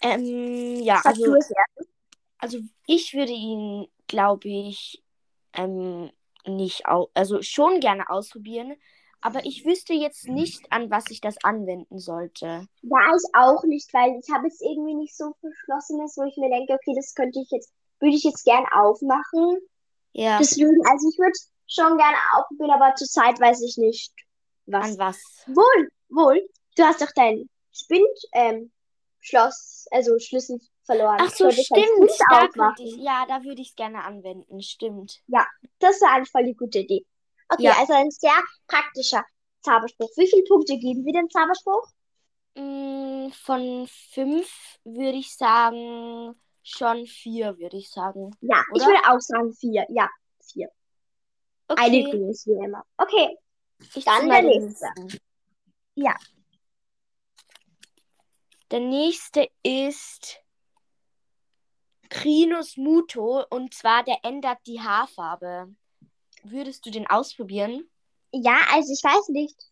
Ähm, 0.02 0.76
ja, 0.82 1.00
sag 1.02 1.12
also, 1.12 1.36
also 2.38 2.58
ich 2.86 3.14
würde 3.14 3.32
ihn, 3.32 3.86
glaube 4.06 4.48
ich, 4.48 5.02
ähm, 5.52 6.10
nicht 6.46 6.86
au 6.86 7.10
also 7.12 7.42
schon 7.42 7.80
gerne 7.80 8.08
ausprobieren, 8.08 8.74
aber 9.20 9.44
ich 9.44 9.66
wüsste 9.66 9.92
jetzt 9.92 10.26
nicht, 10.26 10.72
an 10.72 10.90
was 10.90 11.04
ich 11.10 11.20
das 11.20 11.36
anwenden 11.44 11.98
sollte. 11.98 12.66
Ja, 12.80 13.14
ich 13.14 13.34
auch 13.34 13.62
nicht, 13.64 13.92
weil 13.92 14.18
ich 14.18 14.34
habe 14.34 14.46
jetzt 14.46 14.62
irgendwie 14.62 14.94
nicht 14.94 15.14
so 15.14 15.34
Verschlossenes, 15.40 16.16
wo 16.16 16.24
ich 16.24 16.36
mir 16.38 16.48
denke, 16.48 16.72
okay, 16.72 16.94
das 16.96 17.14
könnte 17.14 17.40
ich 17.40 17.50
jetzt, 17.50 17.70
würde 18.00 18.16
ich 18.16 18.24
jetzt 18.24 18.44
gern 18.44 18.64
aufmachen. 18.72 19.58
Ja, 20.12 20.38
Deswegen, 20.38 20.80
also 20.88 21.08
ich 21.08 21.18
würde 21.18 21.38
schon 21.68 21.96
gerne 21.96 22.16
aufprobieren, 22.34 22.70
aber 22.72 22.94
zurzeit 22.96 23.38
weiß 23.40 23.62
ich 23.62 23.76
nicht, 23.76 24.12
was. 24.66 24.84
an 24.92 24.98
was? 24.98 25.18
Wohl, 25.46 25.88
wohl. 26.08 26.48
Du 26.76 26.82
hast 26.82 27.00
doch 27.00 27.12
dein 27.14 27.48
Spind, 27.72 28.08
ähm, 28.32 28.72
Schloss, 29.20 29.86
also 29.90 30.18
Schlüssel 30.18 30.58
verloren. 30.84 31.18
Ach 31.20 31.30
so, 31.30 31.50
stimmt. 31.50 32.10
Da 32.30 32.74
ich, 32.78 32.96
ja, 32.96 33.24
da 33.28 33.44
würde 33.44 33.60
ich 33.62 33.70
es 33.70 33.76
gerne 33.76 34.02
anwenden. 34.02 34.62
Stimmt. 34.62 35.20
Das 35.78 36.00
war 36.00 36.12
eine 36.12 36.26
voll 36.26 36.44
die 36.44 36.56
gute 36.56 36.80
Idee. 36.80 37.04
Okay, 37.48 37.64
Ja. 37.64 37.76
also 37.78 37.92
ein 37.92 38.10
sehr 38.10 38.32
praktischer 38.66 39.24
Zauberspruch. 39.62 40.10
Wie 40.16 40.26
viele 40.28 40.44
Punkte 40.44 40.78
geben 40.78 41.04
wir 41.04 41.12
dem 41.12 41.28
Zauberspruch? 41.30 41.86
Mm, 42.56 43.30
Von 43.44 43.88
fünf 44.12 44.78
würde 44.84 45.18
ich 45.18 45.36
sagen, 45.36 46.34
schon 46.70 47.06
vier, 47.06 47.58
würde 47.58 47.76
ich 47.76 47.90
sagen. 47.90 48.30
Ja, 48.40 48.62
ich 48.74 48.82
Oder? 48.82 48.92
würde 48.92 49.08
auch 49.08 49.20
sagen 49.20 49.52
vier. 49.52 49.86
Ja, 49.90 50.08
vier. 50.42 50.68
Eine 51.68 51.98
Okay, 51.98 52.10
Grüß 52.10 52.46
wie 52.46 52.64
immer. 52.64 52.84
Okay, 52.96 53.38
ich 53.94 54.04
dann 54.04 54.28
der 54.28 54.42
nächste. 54.42 54.86
Ja. 55.94 56.14
Der 58.70 58.80
nächste 58.80 59.48
ist 59.62 60.40
Crinus 62.08 62.76
Muto 62.76 63.44
und 63.50 63.74
zwar 63.74 64.04
der 64.04 64.18
ändert 64.22 64.58
die 64.66 64.80
Haarfarbe. 64.80 65.74
Würdest 66.42 66.86
du 66.86 66.90
den 66.90 67.06
ausprobieren? 67.06 67.88
ja, 68.32 68.58
also 68.72 68.92
ich 68.92 69.02
weiß 69.02 69.28
nicht. 69.28 69.69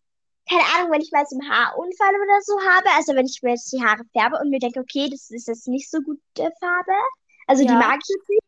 Keine 0.49 0.63
Ahnung, 0.75 0.91
wenn 0.91 1.01
ich 1.01 1.11
mal 1.11 1.25
so 1.27 1.37
einen 1.39 1.49
Haarunfall 1.49 2.15
oder 2.15 2.41
so 2.41 2.59
habe, 2.61 2.89
also 2.95 3.13
wenn 3.15 3.25
ich 3.27 3.39
mir 3.43 3.51
jetzt 3.51 3.71
die 3.71 3.83
Haare 3.83 4.03
färbe 4.13 4.37
und 4.41 4.49
mir 4.49 4.59
denke, 4.59 4.79
okay, 4.79 5.07
das 5.09 5.29
ist 5.29 5.47
jetzt 5.47 5.67
nicht 5.67 5.89
so 5.89 5.99
gute 6.01 6.21
Farbe, 6.59 6.93
also 7.47 7.63
die 7.63 7.69
Ja. 7.69 7.75
mag 7.75 7.99
ich 8.01 8.09
jetzt 8.09 8.29
nicht, 8.29 8.43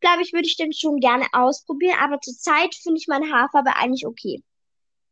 glaube 0.00 0.22
ich, 0.22 0.32
würde 0.32 0.46
ich 0.46 0.56
den 0.56 0.72
schon 0.72 1.00
gerne 1.00 1.26
ausprobieren, 1.32 1.98
aber 2.00 2.20
zurzeit 2.20 2.74
finde 2.74 2.98
ich 2.98 3.08
meine 3.08 3.32
Haarfarbe 3.32 3.74
eigentlich 3.76 4.06
okay. 4.06 4.42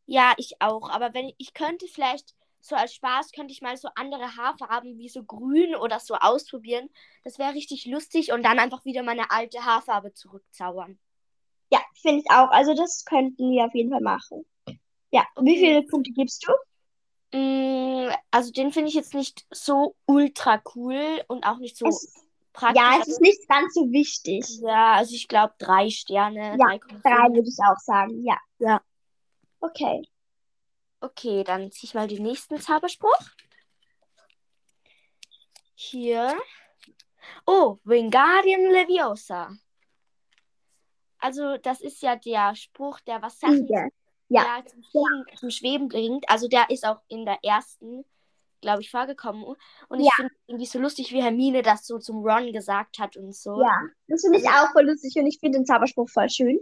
Ja, 0.07 0.35
ich 0.37 0.61
auch. 0.61 0.91
Aber 0.91 1.15
wenn 1.15 1.33
ich 1.39 1.55
könnte 1.55 1.87
vielleicht 1.89 2.35
so 2.61 2.77
als 2.77 2.95
Spaß 2.95 3.33
könnte 3.33 3.53
ich 3.53 3.61
mal 3.61 3.77
so 3.77 3.89
andere 3.95 4.37
Haarfarben 4.37 4.97
wie 4.97 5.11
so 5.11 5.23
grün 5.23 5.75
oder 5.77 6.01
so 6.01 6.15
ausprobieren. 6.15 6.89
Das 7.23 7.39
wäre 7.39 7.53
richtig 7.53 7.85
lustig 7.85 8.33
und 8.33 8.43
dann 8.43 8.59
einfach 8.59 8.85
wieder 8.87 9.03
meine 9.03 9.31
alte 9.31 9.65
Haarfarbe 9.65 10.15
zurückzaubern. 10.15 10.99
Ja, 11.71 11.81
finde 12.01 12.21
ich 12.21 12.31
auch. 12.31 12.51
Also 12.51 12.75
das 12.75 13.05
könnten 13.05 13.51
wir 13.51 13.67
auf 13.67 13.75
jeden 13.75 13.91
Fall 13.91 14.01
machen. 14.01 14.47
Ja, 15.15 15.25
wie 15.37 15.53
Okay. 15.53 15.59
viele 15.61 15.83
Punkte 15.85 16.11
gibst 16.11 16.45
du? 16.45 17.39
Mm, 17.39 18.11
also 18.33 18.51
den 18.51 18.73
finde 18.73 18.89
ich 18.89 18.95
jetzt 18.97 19.15
nicht 19.15 19.47
so 19.53 19.95
ultra 20.07 20.61
cool 20.75 21.23
und 21.29 21.47
auch 21.47 21.59
nicht 21.59 21.77
so 21.77 21.87
Es, 21.87 22.13
praktisch. 22.53 22.83
ja, 22.83 22.99
es 23.01 23.07
ist 23.07 23.21
nicht 23.21 23.49
ganz 23.49 23.75
so 23.75 23.83
wichtig. 23.93 24.45
ja, 24.61 24.95
also 24.95 25.15
ich 25.15 25.29
glaube 25.29 25.55
drei 25.59 25.89
Sterne, 25.89 26.57
Ja, 26.59 26.67
3,5. 26.67 27.03
Drei 27.03 27.33
würde 27.33 27.49
ich 27.49 27.59
auch 27.61 27.79
sagen, 27.79 28.25
ja. 28.25 28.37
Ja. 28.59 28.83
Okay. 29.61 30.03
Okay, 31.01 31.45
dann 31.45 31.71
ziehe 31.71 31.89
ich 31.89 31.95
mal 31.95 32.09
den 32.09 32.25
nächsten 32.25 32.61
Zauberspruch. 32.61 33.21
Hier. 35.77 36.37
Oh, 37.47 37.79
Wingardium 37.85 38.63
Leviosa. 38.73 39.53
Also, 41.19 41.57
das 41.59 41.81
ist 41.81 42.03
ja 42.03 42.17
der 42.17 42.57
Spruch, 42.57 42.99
der 43.01 43.23
was 43.23 43.39
Sachen 43.39 43.59
Fliege. 43.67 43.91
Ja. 44.29 44.43
ja, 44.43 44.65
zum, 44.67 44.83
Schweben, 44.83 45.39
zum 45.39 45.51
Schweben 45.51 45.89
bringt. 45.89 46.25
Also, 46.29 46.49
der 46.49 46.71
ist 46.71 46.87
auch 46.87 47.01
in 47.09 47.25
der 47.25 47.39
ersten, 47.43 48.05
glaube 48.61 48.81
ich, 48.83 48.91
vorgekommen. 48.91 49.45
Und 49.89 50.01
ich 50.01 50.07
Ja. 50.07 50.13
finde 50.17 50.33
irgendwie 50.47 50.67
so 50.67 50.79
lustig, 50.79 51.13
wie 51.13 51.23
Hermine 51.23 51.63
das 51.63 51.87
so 51.87 51.99
zum 51.99 52.25
Ron 52.25 52.53
gesagt 52.53 52.99
hat 52.99 53.17
und 53.17 53.35
so. 53.35 53.61
Ja, 53.61 53.81
das 54.09 54.23
finde 54.23 54.39
ich 54.39 54.49
auch 54.49 54.71
voll 54.73 54.87
lustig 54.87 55.15
und 55.17 55.27
ich 55.27 55.39
finde 55.39 55.59
den 55.59 55.67
Zauberspruch 55.67 56.09
voll 56.09 56.31
schön. 56.31 56.59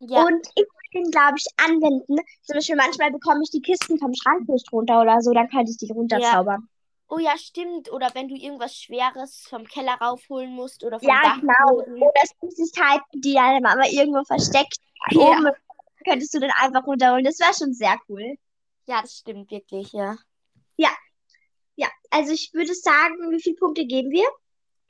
Ja, 0.00 0.22
Und 0.24 0.46
ich 0.54 0.64
würde 0.66 1.04
den, 1.04 1.10
glaube 1.10 1.34
ich, 1.38 1.46
anwenden. 1.56 2.16
Zum 2.42 2.54
Beispiel 2.56 2.76
manchmal 2.76 3.10
bekomme 3.12 3.40
ich 3.44 3.50
die 3.50 3.62
Kisten 3.62 3.98
vom 3.98 4.12
Schrank 4.14 4.48
nicht 4.48 4.70
runter 4.72 5.00
oder 5.02 5.20
so, 5.20 5.32
dann 5.32 5.48
könnte 5.48 5.70
ich 5.70 5.78
die 5.78 5.90
runterzaubern. 5.92 6.68
Oh 7.08 7.18
ja, 7.18 7.36
stimmt. 7.36 7.92
Oder 7.92 8.08
wenn 8.14 8.28
du 8.28 8.34
irgendwas 8.34 8.74
Schweres 8.74 9.46
vom 9.48 9.64
Keller 9.64 9.94
raufholen 10.00 10.52
musst 10.54 10.82
oder 10.84 10.98
vom 10.98 11.08
Ja, 11.08 11.36
genau. 11.38 11.52
Dachboden. 11.58 12.02
Oder 12.02 12.20
Süßigkeiten, 12.50 13.20
die 13.20 13.34
deine 13.34 13.60
Mama 13.60 13.84
irgendwo 13.90 14.24
versteckt. 14.24 14.78
Ja. 15.10 15.20
Oben 15.20 15.48
könntest 16.04 16.34
du 16.34 16.40
dann 16.40 16.50
einfach 16.60 16.86
runterholen. 16.86 17.24
Das 17.24 17.38
wäre 17.40 17.54
schon 17.54 17.72
sehr 17.74 17.98
cool. 18.08 18.36
Ja, 18.86 19.00
das 19.02 19.16
stimmt 19.18 19.50
wirklich, 19.50 19.92
ja. 19.92 20.16
Ja, 21.76 21.88
also 22.10 22.30
ich 22.32 22.50
würde 22.54 22.72
sagen, 22.72 23.16
wie 23.32 23.42
viele 23.42 23.56
Punkte 23.56 23.84
geben 23.84 24.10
wir? 24.12 24.28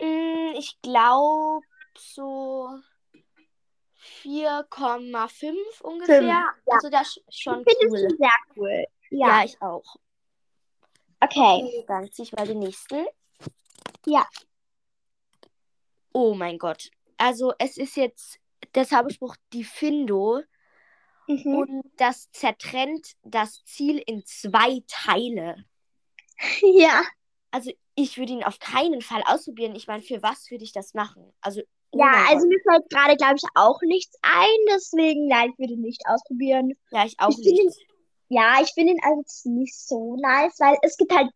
Mm, 0.07 0.55
Ich 0.57 0.79
glaube 0.83 1.65
so 1.97 2.69
4,5 4.23 5.81
ungefähr. 5.83 6.21
ja. 6.23 6.53
Also 6.67 6.91
das 6.91 7.17
ist 7.17 7.41
schon 7.43 7.65
Ich 7.67 7.77
cool. 7.89 8.09
sehr 8.19 8.31
cool. 8.57 8.85
Ja, 9.11 9.29
Ja, 9.39 9.45
ich 9.45 9.61
auch. 9.63 9.97
okay. 11.21 11.63
Okay, 11.65 11.85
dann 11.89 12.13
ziehe 12.13 12.25
ich 12.27 12.33
mal 12.33 12.47
den 12.47 12.59
nächsten. 12.59 13.07
Ja. 14.05 14.29
Oh 16.13 16.35
mein 16.35 16.59
Gott. 16.59 16.91
Also 17.17 17.55
es 17.59 17.79
ist 17.79 17.97
jetzt 17.97 18.39
der 18.75 18.87
Zauberspruch 18.87 19.37
Diffindo 19.55 20.43
Mhm. 21.27 21.57
und 21.57 21.83
das 21.97 22.31
zertrennt 22.33 23.15
das 23.23 23.65
Ziel 23.65 23.99
in 24.07 24.25
zwei 24.27 24.83
Teile. 24.89 25.65
Ja, 26.63 27.03
Also 27.51 27.71
ich 27.95 28.19
würde 28.19 28.33
ihn 28.33 28.45
auf 28.45 28.59
keinen 28.59 29.01
Fall 29.03 29.23
ausprobieren. 29.27 29.75
Ich 29.77 29.87
meine, 29.87 30.03
für 30.03 30.23
was 30.23 30.51
würde 30.51 30.65
ich 30.65 30.73
das 30.73 30.95
machen? 30.95 31.33
Also, 31.41 31.63
oh 31.93 31.99
ja, 31.99 32.25
also 32.29 32.47
Gott. 32.47 32.49
mir 32.49 32.59
fällt 32.69 32.91
gerade, 32.91 33.17
glaube 33.17 33.37
ich, 33.37 33.45
auch 33.55 33.81
nichts 33.83 34.17
ein. 34.23 34.59
Deswegen, 34.71 35.29
nein, 35.29 35.51
ich 35.53 35.59
würde 35.59 35.75
ihn 35.75 35.81
nicht 35.83 36.03
ausprobieren. 36.07 36.73
Ja, 36.91 37.05
ich 37.07 37.15
auch 37.21 37.31
Ich 37.31 37.37
finde 37.37 37.63
ihn, 37.63 37.67
nicht. 37.67 37.87
ja, 38.29 38.61
ich 38.63 38.73
finde 38.75 38.93
ihn 38.95 39.01
also 39.03 39.51
nicht 39.51 39.75
so 39.77 40.17
nice, 40.17 40.59
weil 40.59 40.77
es 40.83 40.97
gibt 40.97 41.13
halt, 41.15 41.31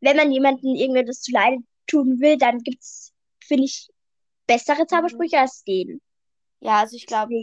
wenn 0.00 0.16
man 0.16 0.32
jemandem 0.32 0.74
irgendetwas 0.74 1.22
zu 1.22 1.32
Leide 1.32 1.58
tun 1.86 2.20
will, 2.20 2.36
dann 2.38 2.58
gibt 2.62 2.82
es, 2.82 3.12
finde 3.40 3.64
ich, 3.64 3.88
bessere 4.46 4.86
Zaubersprüche 4.86 5.38
als 5.40 5.64
den. 5.64 6.00
Ja, 6.60 6.80
also 6.80 6.96
ich 6.96 7.06
glaube, 7.06 7.34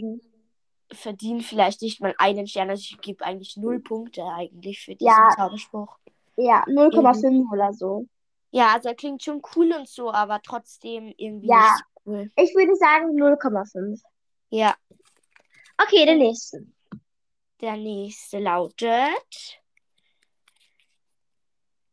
Verdient 0.94 1.44
vielleicht 1.44 1.82
nicht 1.82 2.00
mal 2.00 2.14
einen 2.18 2.46
Stern. 2.46 2.70
Also 2.70 2.82
ich 2.82 2.98
gebe 3.00 3.24
eigentlich 3.24 3.56
null 3.56 3.80
Punkte 3.80 4.24
eigentlich 4.24 4.80
für 4.80 4.94
diesen 4.94 5.06
Ja. 5.06 5.28
Zauberspruch. 5.36 5.98
ja, 6.36 6.64
0,5 6.66 7.50
oder 7.52 7.72
so. 7.72 8.06
Ja, 8.50 8.72
also 8.74 8.88
er 8.88 8.94
klingt 8.94 9.22
schon 9.22 9.42
cool 9.56 9.72
und 9.72 9.88
so, 9.88 10.12
aber 10.12 10.40
trotzdem 10.42 11.12
irgendwie 11.16 11.48
Ja. 11.48 11.56
nicht 11.74 11.84
cool. 12.06 12.30
Ich 12.36 12.54
würde 12.54 12.74
sagen 12.76 13.14
0,5. 13.16 14.00
Ja, 14.50 14.74
Okay, 15.76 16.06
der 16.06 16.14
nächste. 16.16 16.64
der 17.60 17.76
nächste 17.76 18.38
lautet 18.38 19.60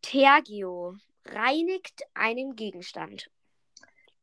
Tergio 0.02 0.96
reinigt 1.26 2.04
einen 2.14 2.56
Gegenstand. 2.56 3.30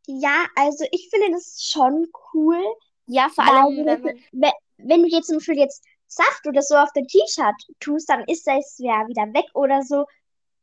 Ja, 0.07 0.47
also 0.57 0.85
ich 0.91 1.09
finde 1.11 1.33
das 1.33 1.63
schon 1.63 2.07
cool, 2.33 2.63
Ja, 3.07 3.29
vor 3.29 3.45
allem, 3.45 3.77
wenn, 3.85 4.03
man 4.03 4.15
wenn, 4.33 4.53
wenn 4.79 5.03
du 5.03 5.09
jetzt 5.09 5.27
zum 5.27 5.37
Beispiel 5.39 5.59
jetzt 5.59 5.85
Saft 6.07 6.47
oder 6.47 6.63
so 6.63 6.75
auf 6.77 6.89
dein 6.95 7.07
T-Shirt 7.07 7.55
tust, 7.81 8.09
dann 8.09 8.25
ist 8.27 8.47
das 8.47 8.77
ja 8.79 9.07
wieder 9.09 9.23
weg 9.35 9.45
oder 9.55 9.83
so. 9.83 10.07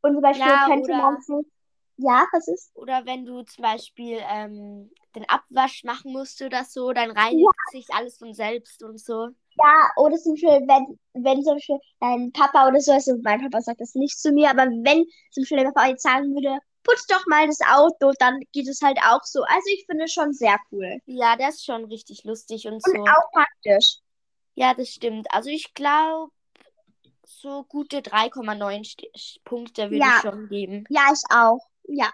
Und 0.02 0.14
zum 0.14 0.22
Beispiel 0.22 0.46
Ja, 0.46 0.66
könnte 0.66 0.90
oder- 0.92 0.96
man 0.96 1.20
so, 1.22 1.44
ja, 1.98 2.26
was 2.32 2.48
ist? 2.48 2.70
oder 2.76 3.06
wenn 3.06 3.24
du 3.24 3.42
zum 3.42 3.62
Beispiel 3.62 4.18
ähm, 4.30 4.90
den 5.14 5.28
Abwasch 5.28 5.82
machen 5.84 6.12
musst 6.12 6.42
oder 6.42 6.64
so, 6.64 6.92
dann 6.92 7.10
reinigt 7.10 7.48
sich 7.70 7.86
alles 7.94 8.18
von 8.18 8.34
selbst 8.34 8.82
und 8.82 8.98
so. 9.00 9.28
Ja, 9.58 9.90
oder 9.96 10.16
zum 10.18 10.32
Beispiel, 10.34 10.50
wenn, 10.66 10.98
wenn 11.14 11.42
zum 11.42 11.54
Beispiel 11.54 11.78
dein 12.00 12.30
Papa 12.32 12.68
oder 12.68 12.80
so, 12.80 12.92
also 12.92 13.16
mein 13.22 13.40
Papa 13.40 13.62
sagt 13.62 13.80
das 13.80 13.94
nicht 13.94 14.18
zu 14.18 14.30
mir, 14.32 14.50
aber 14.50 14.64
wenn 14.66 15.06
zum 15.30 15.42
Beispiel 15.42 15.58
dein 15.58 15.72
Papa 15.72 15.86
jetzt 15.88 16.02
sagen 16.02 16.34
würde, 16.34 16.58
putz 16.82 17.06
doch 17.06 17.24
mal 17.28 17.46
das 17.46 17.60
Auto, 17.72 18.12
dann 18.18 18.40
geht 18.52 18.68
es 18.68 18.82
halt 18.82 18.98
auch 18.98 19.22
so. 19.24 19.42
Also 19.44 19.64
ich 19.72 19.86
finde 19.86 20.04
es 20.04 20.12
schon 20.12 20.32
sehr 20.34 20.56
cool. 20.70 20.98
Ja, 21.06 21.36
das 21.36 21.54
ist 21.56 21.64
schon 21.64 21.84
richtig 21.86 22.24
lustig 22.24 22.66
und 22.66 22.74
Und 22.74 22.82
so. 22.82 23.02
auch 23.04 23.30
praktisch. 23.32 23.98
Ja, 24.56 24.74
das 24.74 24.88
stimmt. 24.90 25.26
Also 25.32 25.48
ich 25.50 25.72
glaube, 25.74 26.32
so 27.24 27.62
gute 27.64 27.98
3,9 28.02 28.82
St- 28.84 29.40
Punkte 29.44 29.84
würde 29.90 29.98
Ja. 29.98 30.14
ich 30.16 30.22
schon 30.22 30.48
geben. 30.48 30.84
Ja, 30.88 31.12
ich 31.12 31.22
auch. 31.30 31.60
Ja, 31.88 32.10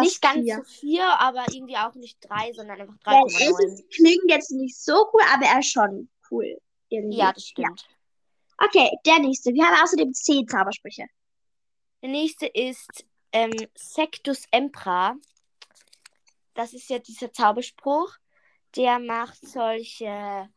Nicht 0.00 0.20
ganz 0.22 0.44
vier. 0.44 0.56
so 0.58 0.62
vier, 0.64 1.04
aber 1.20 1.44
irgendwie 1.52 1.76
auch 1.76 1.94
nicht 1.94 2.18
drei, 2.20 2.52
sondern 2.52 2.80
einfach 2.82 2.94
Weil 3.04 3.24
es 3.26 3.34
3,9. 3.34 3.64
ist, 3.72 3.90
klingt 3.90 4.24
jetzt 4.30 4.50
nicht 4.52 4.76
so 4.78 4.92
cool, 5.12 5.22
aber 5.34 5.46
er 5.46 5.58
ist 5.60 5.72
schon 5.72 6.08
cool. 6.30 6.60
Irgendwie. 6.90 7.16
Ja, 7.18 7.32
das 7.32 7.46
stimmt. 7.46 7.88
Okay, 8.58 8.90
der 9.04 9.18
nächste. 9.18 9.52
Wir 9.52 9.66
haben 9.66 9.82
außerdem 9.82 10.12
zehn 10.14 10.46
Zaubersprüche. 10.46 11.06
Der 12.02 12.08
nächste 12.10 12.46
ist 12.46 13.04
ähm, 13.32 13.52
Sectus 13.74 14.44
Empra. 14.50 15.16
Das 16.54 16.72
ist 16.72 16.88
ja 16.88 16.98
dieser 16.98 17.32
Zauberspruch. 17.32 18.14
Der 18.76 18.98
macht 18.98 19.38
solche, 19.46 20.48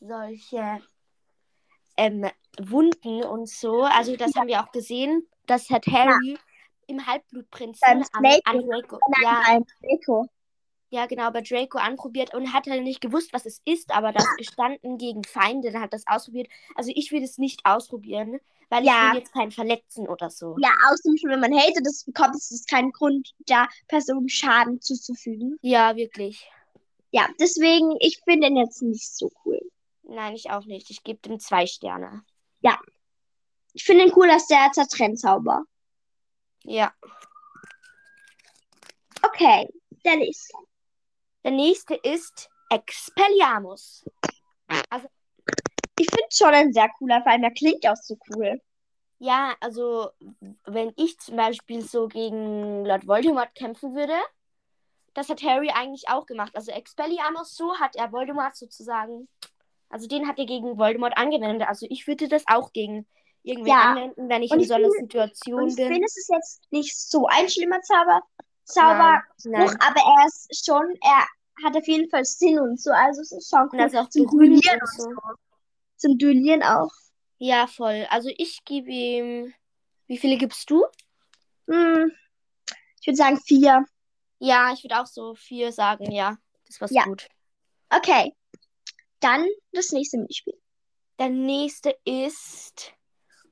solche 0.00 0.80
ähm, 1.96 2.26
Wunden 2.60 3.24
und 3.24 3.48
so. 3.48 3.82
Also 3.82 4.16
das 4.16 4.34
haben 4.34 4.48
wir 4.48 4.62
auch 4.62 4.72
gesehen. 4.72 5.26
Das 5.46 5.70
hat 5.70 5.86
Harry 5.86 6.38
im 6.86 7.06
Halbblutprinzen 7.06 8.04
Beim 8.12 8.40
an, 8.44 8.60
Draco. 8.68 8.98
Ja, 9.22 9.60
Echo. 9.82 10.26
ja, 10.90 11.06
genau, 11.06 11.30
bei 11.30 11.42
Draco 11.42 11.78
anprobiert 11.78 12.34
und 12.34 12.52
hat 12.52 12.66
halt 12.66 12.82
nicht 12.82 13.00
gewusst, 13.00 13.32
was 13.32 13.46
es 13.46 13.60
ist, 13.64 13.94
aber 13.94 14.12
das 14.12 14.26
gestanden 14.36 14.96
gegen 14.98 15.24
Feinde, 15.24 15.70
dann 15.70 15.82
hat 15.82 15.92
das 15.92 16.06
ausprobiert. 16.06 16.48
Also 16.74 16.92
ich 16.94 17.12
will 17.12 17.22
es 17.22 17.38
nicht 17.38 17.60
ausprobieren, 17.64 18.40
weil 18.70 18.82
ich 18.84 18.88
Ja. 18.88 19.10
will 19.12 19.18
jetzt 19.18 19.32
keinen 19.32 19.50
verletzen 19.50 20.08
oder 20.08 20.30
so. 20.30 20.56
Ja, 20.60 20.70
außerdem 20.90 21.16
schon, 21.18 21.30
wenn 21.30 21.40
man 21.40 21.54
hatet, 21.54 21.84
das 21.84 22.04
bekommt, 22.04 22.36
ist 22.36 22.52
es 22.52 22.64
kein 22.66 22.90
Grund, 22.90 23.34
der 23.48 23.68
Person 23.88 24.28
Schaden 24.28 24.80
zuzufügen. 24.80 25.58
Ja, 25.62 25.96
wirklich. 25.96 26.48
Ja, 27.10 27.28
deswegen, 27.40 27.96
ich 28.00 28.20
finde 28.24 28.48
ihn 28.48 28.56
jetzt 28.56 28.82
nicht 28.82 29.14
so 29.14 29.30
cool. 29.44 29.60
Nein, 30.08 30.34
ich 30.34 30.50
auch 30.50 30.64
nicht. 30.64 30.90
Ich 30.90 31.04
gebe 31.04 31.20
dem 31.20 31.38
zwei 31.38 31.66
Sterne. 31.66 32.24
Ich 33.74 33.84
finde 33.84 34.06
ihn 34.06 34.12
cool, 34.16 34.26
dass 34.26 34.48
der 34.48 34.70
Zertrennt-Zauber. 34.72 35.62
Ja. 36.64 36.92
Okay, 39.22 39.68
der 40.04 40.16
nächste. 40.16 40.58
Der 41.44 41.52
nächste 41.52 41.94
ist 41.94 42.48
Expelliarmus. 42.70 44.04
Ich 46.00 46.10
finde 46.10 46.28
schon 46.32 46.54
ein 46.54 46.72
sehr 46.72 46.88
cooler, 46.98 47.22
vor 47.22 47.30
allem 47.30 47.42
der 47.42 47.52
klingt 47.52 47.86
auch 47.86 47.96
so 47.96 48.18
cool. 48.30 48.60
Ja, 49.20 49.54
also 49.60 50.10
wenn 50.64 50.92
ich 50.96 51.18
zum 51.18 51.36
Beispiel 51.36 51.82
so 51.82 52.08
gegen 52.08 52.84
Lord 52.84 53.06
Voldemort 53.06 53.54
kämpfen 53.54 53.94
würde, 53.94 54.18
das 55.14 55.28
hat 55.28 55.42
Harry 55.42 55.70
eigentlich 55.70 56.08
auch 56.08 56.26
gemacht. 56.26 56.56
Also 56.56 56.72
Expelliarmus, 56.72 57.54
so 57.54 57.78
hat 57.78 57.96
er 57.96 58.12
Voldemort 58.12 58.56
sozusagen, 58.56 59.28
also 59.90 60.06
den 60.06 60.26
hat 60.28 60.38
er 60.38 60.46
gegen 60.46 60.78
Voldemort 60.78 61.16
angewendet. 61.16 61.66
Also 61.68 61.86
ich 61.88 62.06
würde 62.06 62.28
das 62.28 62.44
auch 62.46 62.72
gegen 62.72 63.06
irgendwen 63.42 63.70
Ja. 63.72 63.90
anwenden, 63.92 64.28
wenn 64.28 64.42
ich 64.42 64.50
Und 64.50 64.58
in 64.58 64.62
ich 64.62 64.68
so 64.68 64.74
einer 64.74 64.90
Situation 64.90 65.62
Und 65.62 65.68
ich 65.68 65.76
bin. 65.76 65.88
finde, 65.88 66.04
es 66.06 66.16
ist 66.16 66.28
jetzt 66.30 66.62
nicht 66.72 66.98
so 66.98 67.26
ein 67.26 67.48
schlimmer 67.48 67.80
Zauber, 67.82 68.20
Zauberspruch, 68.64 69.50
Nein. 69.50 69.78
aber 69.80 70.00
er 70.00 70.26
ist 70.26 70.64
schon, 70.66 70.94
er 71.02 71.26
hat 71.64 71.76
auf 71.76 71.86
jeden 71.88 72.08
Fall 72.10 72.24
Sinn 72.24 72.58
und 72.58 72.80
so. 72.80 72.90
Also 72.90 73.22
es 73.22 73.32
ist 73.32 73.48
schon 73.50 73.62
Und 73.62 73.72
cool. 73.72 73.78
das 73.78 73.92
ist 73.92 73.98
auch 73.98 74.08
Zum 74.10 74.26
Duellieren 74.26 74.80
und 74.80 74.88
so. 75.00 75.10
Zum 75.96 76.18
Duellieren 76.18 76.62
auch. 76.62 76.90
Ja, 77.38 77.66
voll. 77.66 78.06
Also 78.10 78.30
ich 78.36 78.64
gebe 78.64 78.90
ihm. 78.90 79.54
Wie 80.06 80.18
viele 80.18 80.36
gibst 80.36 80.68
du? 80.70 80.84
Hm, 81.68 82.12
ich 83.00 83.06
würde 83.06 83.16
sagen 83.16 83.36
vier. 83.38 83.84
Ja, 84.38 84.72
ich 84.72 84.82
würde 84.84 85.00
auch 85.00 85.06
so 85.06 85.34
vier 85.34 85.72
sagen, 85.72 86.10
ja. 86.10 86.36
Das 86.66 86.80
war's 86.80 86.90
Ja. 86.92 87.04
gut. 87.04 87.28
Okay. 87.90 88.34
Dann 89.20 89.46
das 89.72 89.92
nächste 89.92 90.18
Minispiel. 90.18 90.54
Der 91.18 91.28
nächste 91.30 91.96
ist 92.04 92.92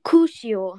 Cuscio. 0.02 0.78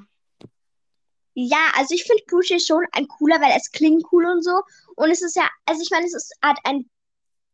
Ja, 1.34 1.72
also 1.76 1.94
ich 1.94 2.04
finde 2.04 2.24
Pushy 2.28 2.60
schon 2.60 2.84
ein 2.94 3.08
cooler, 3.08 3.40
weil 3.42 3.56
es 3.56 3.72
klingt 3.72 4.04
cool 4.12 4.26
und 4.26 4.44
so. 4.44 4.62
Und 4.96 5.12
es 5.12 5.22
ist 5.22 5.36
ja, 5.36 5.48
also 5.66 5.82
ich 5.84 5.92
meine, 5.92 6.06
es 6.06 6.16
ist 6.16 6.34
halt 6.44 6.58
ein 6.64 6.90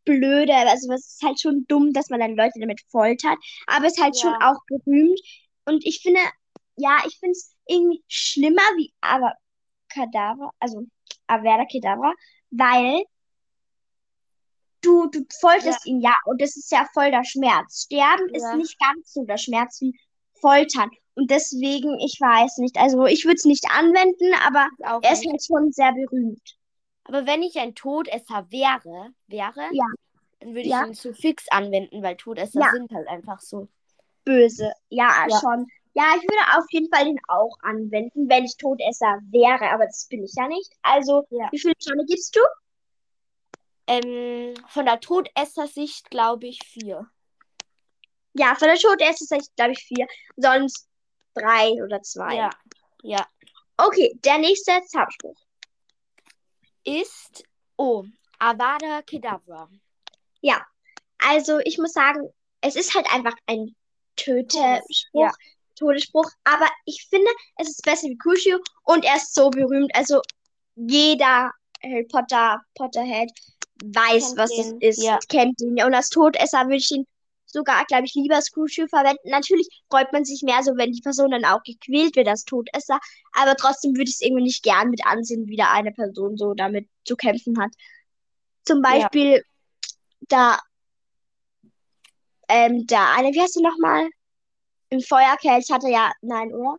blöder, 0.04 0.56
also 0.70 0.92
es 0.92 1.14
ist 1.14 1.22
halt 1.22 1.38
schon 1.40 1.66
dumm, 1.68 1.92
dass 1.92 2.08
man 2.08 2.20
dann 2.20 2.36
Leute 2.36 2.58
damit 2.60 2.80
foltert. 2.88 3.36
Aber 3.66 3.86
es 3.86 3.94
ist 3.96 4.02
halt 4.02 4.16
Ja. 4.16 4.22
schon 4.22 4.34
auch 4.42 4.58
berühmt. 4.68 5.20
Und 5.66 5.84
ich 5.84 6.00
finde, 6.00 6.20
ja, 6.76 6.98
ich 7.06 7.18
finde 7.18 7.32
es 7.32 7.54
irgendwie 7.66 8.02
schlimmer 8.08 8.62
wie 8.76 8.92
Avacadabra, 9.02 10.50
also 10.60 10.86
Avada 11.26 11.64
Kedavra, 11.66 12.12
weil 12.50 13.04
du, 14.84 15.06
du 15.10 15.24
folterst 15.40 15.86
ihn 15.86 16.00
ja 16.00 16.14
und 16.26 16.40
das 16.40 16.56
ist 16.56 16.70
ja 16.70 16.86
voll 16.94 17.10
der 17.10 17.24
Schmerz. 17.24 17.84
Sterben 17.84 18.28
Ja. 18.34 18.36
ist 18.36 18.56
nicht 18.56 18.78
ganz 18.78 19.12
so 19.12 19.24
der 19.24 19.38
Schmerz 19.38 19.80
wie 19.80 19.98
Foltern. 20.40 20.90
Und 21.16 21.30
deswegen, 21.30 21.98
ich 22.00 22.18
weiß 22.20 22.58
nicht. 22.58 22.76
Also 22.76 23.06
ich 23.06 23.24
würde 23.24 23.36
es 23.36 23.44
nicht 23.44 23.64
anwenden, 23.70 24.32
aber 24.46 24.68
Auch 24.84 25.00
er 25.02 25.12
ist 25.12 25.24
halt 25.26 25.44
schon 25.44 25.70
sehr 25.72 25.92
berühmt. 25.92 26.42
Aber 27.04 27.26
wenn 27.26 27.42
ich 27.42 27.56
ein 27.58 27.74
Todesser 27.74 28.46
wäre, 28.50 29.10
wäre, 29.28 29.68
Ja. 29.72 29.84
dann 30.40 30.48
würde 30.50 30.60
ich 30.62 30.66
Ja. 30.68 30.84
ihn 30.86 30.94
zu 30.94 31.12
fix 31.14 31.46
anwenden, 31.50 32.02
weil 32.02 32.16
Todesser 32.16 32.60
Ja. 32.60 32.70
sind 32.72 32.90
halt 32.92 33.06
einfach 33.08 33.40
so. 33.40 33.68
Böse. 34.24 34.72
Ja, 34.88 35.26
Ja. 35.28 35.38
schon. 35.40 35.66
Ja, 35.96 36.04
ich 36.16 36.22
würde 36.22 36.58
auf 36.58 36.64
jeden 36.70 36.92
Fall 36.92 37.04
den 37.04 37.20
auch 37.28 37.56
anwenden, 37.62 38.28
wenn 38.28 38.44
ich 38.44 38.56
Todesser 38.56 39.20
wäre, 39.30 39.70
aber 39.70 39.84
das 39.86 40.06
bin 40.10 40.24
ich 40.24 40.32
ja 40.36 40.48
nicht. 40.48 40.72
Also, 40.82 41.24
Ja. 41.30 41.48
wie 41.52 41.58
viele 41.60 41.74
Sterne 41.78 42.04
gibst 42.06 42.34
du? 42.34 42.40
Ähm, 43.86 44.54
von 44.68 44.86
der 44.86 45.00
Todesser-Sicht 45.00 46.10
glaube 46.10 46.46
ich 46.46 46.60
vier. 46.64 47.06
Ja, 48.32 48.54
von 48.54 48.68
der 48.68 48.78
Todesser-Sicht 48.78 49.54
glaube 49.56 49.72
ich 49.72 49.84
vier, 49.84 50.06
sonst 50.36 50.88
drei 51.34 51.70
oder 51.82 52.02
zwei. 52.02 52.34
Ja. 52.34 52.50
Ja. 53.02 53.26
Okay, 53.76 54.18
der 54.24 54.38
nächste 54.38 54.80
Zauberspruch. 54.86 55.36
Ist, 56.84 57.44
oh, 57.76 58.04
Avada 58.38 59.02
Kedavra. 59.02 59.68
Ja, 60.40 60.64
also 61.18 61.58
ich 61.60 61.78
muss 61.78 61.92
sagen, 61.92 62.32
es 62.60 62.76
ist 62.76 62.94
halt 62.94 63.10
einfach 63.12 63.34
ein 63.46 63.74
Tötespruch, 64.16 64.84
ja. 65.12 65.32
Todesspruch, 65.76 66.30
aber 66.44 66.68
ich 66.84 67.06
finde, 67.10 67.30
es 67.56 67.68
ist 67.68 67.82
besser 67.82 68.08
wie 68.08 68.18
Crucio 68.18 68.58
und 68.84 69.04
er 69.04 69.16
ist 69.16 69.34
so 69.34 69.50
berühmt. 69.50 69.94
Also 69.94 70.20
jeder 70.76 71.50
Harry 71.82 72.04
Potter 72.04 72.60
Potterhead 72.74 73.30
weiß, 73.82 74.34
Kennt 74.34 74.38
was 74.38 74.50
den, 74.50 74.80
das 74.80 74.96
ist, 74.98 75.02
ja. 75.02 75.18
kennt 75.28 75.60
ihn. 75.60 75.82
Und 75.84 75.94
als 75.94 76.10
Todesser 76.10 76.64
würde 76.64 76.76
ich 76.76 76.90
ihn 76.90 77.06
sogar, 77.46 77.84
glaube 77.86 78.04
ich, 78.04 78.14
lieber 78.14 78.36
als 78.36 78.52
Crucio 78.52 78.86
verwenden. 78.88 79.30
Natürlich 79.30 79.68
freut 79.88 80.12
man 80.12 80.24
sich 80.24 80.42
mehr 80.42 80.62
so, 80.62 80.72
wenn 80.76 80.92
die 80.92 81.00
Person 81.00 81.30
dann 81.30 81.44
auch 81.44 81.62
gequält 81.62 82.16
wird 82.16 82.28
als 82.28 82.44
Todesser, 82.44 82.98
aber 83.32 83.54
trotzdem 83.56 83.92
würde 83.92 84.08
ich 84.08 84.16
es 84.16 84.20
irgendwie 84.20 84.42
nicht 84.42 84.62
gern 84.62 84.90
mit 84.90 85.06
ansehen, 85.06 85.46
wie 85.46 85.56
da 85.56 85.70
eine 85.72 85.92
Person 85.92 86.36
so 86.36 86.54
damit 86.54 86.88
zu 87.04 87.16
kämpfen 87.16 87.58
hat. 87.60 87.70
Zum 88.64 88.82
Ja. 88.82 88.90
Beispiel 88.90 89.44
da 90.28 90.58
ähm, 92.48 92.86
da 92.86 93.14
eine, 93.14 93.32
wie 93.32 93.40
heißt 93.40 93.54
sie 93.54 93.62
nochmal? 93.62 94.08
Im 94.90 95.00
Feuerkelch 95.00 95.70
hatte 95.70 95.88
ja, 95.88 96.12
nein, 96.20 96.52
oder? 96.52 96.76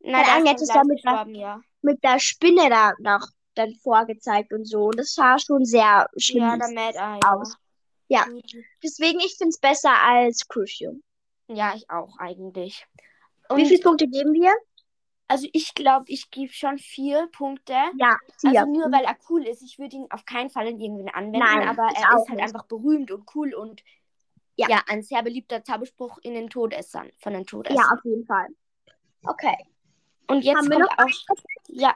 Nein, 0.00 0.12
Keine 0.14 0.32
Ahnung, 0.32 0.46
jetzt 0.46 0.62
ist 0.62 0.68
ist 0.68 0.74
dann 0.74 0.86
mit 0.86 1.02
gleich 1.02 1.12
gestorben, 1.12 1.34
ja. 1.34 1.60
Mit 1.82 2.02
der 2.04 2.18
Spinne 2.18 2.68
da 2.70 2.92
noch 3.00 3.26
dann 3.60 3.74
vorgezeigt 3.76 4.52
und 4.52 4.64
so. 4.66 4.86
Und 4.86 4.98
das 4.98 5.14
sah 5.14 5.38
schon 5.38 5.64
sehr 5.64 6.08
schlimm 6.16 6.42
Ja, 6.42 6.56
Mad 6.56 6.96
Eye. 6.98 7.20
aus. 7.26 7.56
Ja. 8.08 8.26
Deswegen, 8.82 9.20
ich 9.20 9.36
finde 9.36 9.50
es 9.50 9.58
besser 9.60 9.92
als 10.02 10.46
Crucio. 10.48 10.94
Ja, 11.48 11.72
ich 11.76 11.88
auch 11.90 12.16
eigentlich. 12.18 12.86
Wie 13.48 13.62
Und 13.62 13.66
viele 13.66 13.82
Punkte 13.82 14.06
geben 14.08 14.32
wir? 14.34 14.52
also 15.28 15.46
ich 15.52 15.74
glaube, 15.74 16.06
ich 16.08 16.28
gebe 16.32 16.52
schon 16.52 16.76
vier 16.78 17.28
Punkte. 17.30 17.74
Ja, 17.96 18.16
vier. 18.40 18.60
Also 18.62 18.72
nur 18.72 18.90
weil 18.90 19.04
er 19.04 19.16
cool 19.28 19.46
ist. 19.46 19.62
Ich 19.62 19.78
würde 19.78 19.94
ihn 19.94 20.06
auf 20.10 20.24
keinen 20.24 20.50
Fall 20.50 20.66
in 20.66 20.80
irgendwen 20.80 21.08
anwenden, 21.08 21.38
Nein, 21.38 21.68
aber 21.68 21.84
er 21.84 21.92
ist 22.18 22.28
halt 22.28 22.30
nicht. 22.30 22.40
einfach 22.42 22.64
berühmt 22.66 23.12
und 23.12 23.24
cool 23.36 23.54
und 23.54 23.80
Ja. 24.56 24.66
ja. 24.68 24.82
ein 24.88 25.04
sehr 25.04 25.22
beliebter 25.22 25.62
Zauberspruch 25.62 26.18
in 26.22 26.34
den 26.34 26.50
Todessern, 26.50 27.10
von 27.18 27.32
den 27.32 27.46
Todessern. 27.46 27.76
ja, 27.78 27.92
auf 27.96 28.04
jeden 28.04 28.26
Fall. 28.26 28.48
Okay. 29.22 29.56
Und 30.26 30.42
jetzt 30.44 30.56
Haben 30.56 30.68
wir 30.70 30.78
kommt 30.80 30.98
noch 30.98 31.04
auch, 31.04 31.36
ja, 31.68 31.94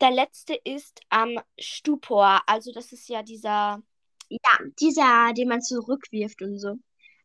der 0.00 0.10
letzte 0.12 0.54
ist 0.64 1.00
am 1.08 1.38
Stupor. 1.58 2.42
Also 2.46 2.72
das 2.72 2.92
ist 2.92 3.08
ja 3.08 3.22
dieser, 3.22 3.82
Ja, 4.30 4.50
dieser, 4.80 5.32
den 5.34 5.48
man 5.50 5.62
zurückwirft 5.62 6.42
und 6.42 6.58
so. 6.60 6.76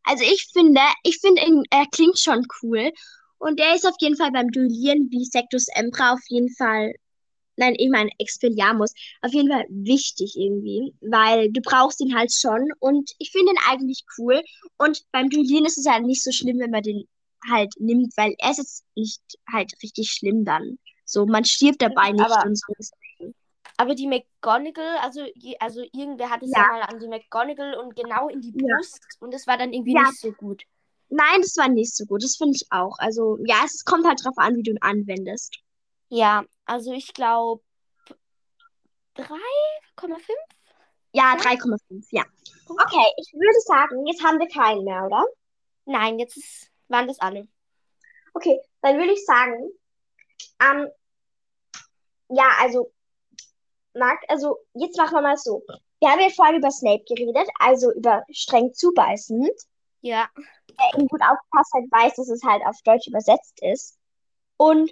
Also 0.06 0.24
ich 0.26 0.48
finde, 0.54 0.82
ich 1.04 1.20
finde, 1.20 1.44
er 1.72 1.86
klingt 1.92 2.20
schon 2.20 2.46
cool. 2.64 2.92
Und 3.40 3.60
der 3.60 3.76
ist 3.76 3.86
auf 3.88 3.96
jeden 4.02 4.18
Fall 4.18 4.32
beim 4.32 4.50
Duellieren 4.52 5.10
wie 5.12 5.26
Sectus 5.26 5.68
Empra 5.76 6.14
auf 6.14 6.22
jeden 6.30 6.50
Fall, 6.56 6.94
nein, 7.58 7.76
ich 7.78 7.90
meine 7.90 8.12
Expelliarmus, 8.20 8.94
auf 9.22 9.34
jeden 9.34 9.50
Fall 9.52 9.66
wichtig 9.70 10.36
irgendwie, 10.38 10.94
weil 11.02 11.52
du 11.52 11.62
brauchst 11.62 12.02
ihn 12.02 12.16
halt 12.16 12.34
schon. 12.34 12.70
Und 12.80 13.12
ich 13.20 13.32
finde 13.32 13.52
ihn 13.54 13.60
eigentlich 13.70 14.04
cool. 14.18 14.42
Und 14.78 15.04
beim 15.12 15.30
Duellieren 15.30 15.66
ist 15.66 15.78
es 15.78 15.88
halt 15.88 16.06
nicht 16.06 16.24
so 16.24 16.32
schlimm, 16.32 16.60
wenn 16.60 16.72
man 16.72 16.84
den 16.84 17.06
halt 17.50 17.74
nimmt, 17.80 18.14
weil 18.18 18.36
er 18.40 18.52
ist 18.52 18.58
jetzt 18.60 18.86
nicht 18.96 19.22
halt 19.52 19.74
richtig 19.84 20.12
schlimm 20.12 20.46
dann. 20.46 20.78
So, 21.12 21.26
man 21.26 21.44
stirbt 21.44 21.82
dabei 21.82 22.12
nicht 22.12 22.24
Aber- 22.24 22.46
und 22.46 22.58
so. 22.58 22.74
aber 23.78 23.96
die 23.96 24.08
McGonagall, 24.08 24.98
also, 25.02 25.26
also 25.60 25.82
irgendwer 25.92 26.30
hat 26.30 26.42
es 26.42 26.52
ja. 26.52 26.60
Ja. 26.62 26.68
mal 26.72 26.82
an 26.84 27.00
die 27.00 27.08
McGonagall 27.10 27.76
und 27.76 27.96
genau 27.98 28.30
in 28.30 28.40
die 28.40 28.54
Ja. 28.56 28.76
Brust 28.78 29.02
und 29.20 29.34
das 29.34 29.46
war 29.46 29.58
dann 29.58 29.74
irgendwie 29.74 29.94
Ja. 29.94 30.04
nicht 30.04 30.20
so 30.20 30.32
gut. 30.32 30.64
Nein, 31.10 31.42
das 31.42 31.58
war 31.58 31.68
nicht 31.68 31.94
so 31.94 32.06
gut. 32.06 32.24
Das 32.24 32.38
finde 32.38 32.56
ich 32.56 32.66
auch. 32.72 32.98
Also, 33.00 33.38
ja, 33.46 33.58
es 33.66 33.84
kommt 33.84 34.08
halt 34.08 34.24
drauf 34.24 34.38
an, 34.38 34.56
wie 34.56 34.64
du 34.64 34.72
ihn 34.72 34.82
anwendest. 34.82 35.58
Ja, 36.08 36.46
also 36.66 36.94
ich 36.94 37.14
glaube 37.14 37.62
3,5? 39.16 40.30
Ja, 41.12 41.34
Ja. 41.34 41.36
3,5, 41.36 42.08
ja. 42.12 42.24
Okay, 42.70 43.06
ich 43.18 43.34
würde 43.34 43.60
sagen, 43.66 44.06
jetzt 44.08 44.24
haben 44.24 44.40
wir 44.40 44.48
keinen 44.48 44.86
mehr, 44.86 45.04
oder? 45.06 45.26
Nein, 45.86 46.20
jetzt 46.20 46.38
ist, 46.38 46.72
waren 46.88 47.08
das 47.08 47.20
alle. 47.20 47.50
Okay, 48.34 48.62
dann 48.82 48.98
würde 48.98 49.12
ich 49.12 49.26
sagen, 49.26 49.70
ähm, 50.62 50.88
ja, 52.32 52.50
also, 52.60 52.92
Marc, 53.94 54.20
also, 54.28 54.58
jetzt 54.74 54.98
machen 54.98 55.16
wir 55.16 55.22
mal 55.22 55.38
so. 55.38 55.64
Wir 56.00 56.10
haben 56.10 56.20
ja 56.20 56.30
vorhin 56.30 56.56
über 56.56 56.72
Snape 56.72 57.04
geredet, 57.08 57.48
also 57.60 57.92
über 57.94 58.24
streng 58.32 58.74
zubeißend. 58.74 59.52
Ja, 60.02 60.30
Wer 60.36 60.98
eben 61.00 61.08
gut 61.08 61.22
aufgepasst 61.22 61.74
hat, 61.76 61.84
weiß, 61.92 62.16
dass 62.16 62.30
es 62.30 62.44
halt 62.44 62.64
auf 62.66 62.76
Deutsch 62.84 63.08
übersetzt 63.08 63.60
ist. 63.62 64.00
Und 64.58 64.92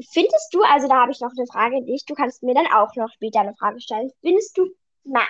findest 0.00 0.54
du, 0.54 0.62
also 0.62 0.88
da 0.88 1.02
habe 1.02 1.12
ich 1.12 1.20
noch 1.20 1.32
eine 1.36 1.46
Frage 1.46 1.76
an 1.76 1.86
dich, 1.86 2.04
du 2.06 2.14
kannst 2.14 2.42
mir 2.42 2.54
dann 2.54 2.66
auch 2.68 2.94
noch 2.96 3.10
später 3.12 3.40
eine 3.40 3.54
Frage 3.56 3.80
stellen. 3.80 4.10
Findest 4.20 4.56
du, 4.56 4.68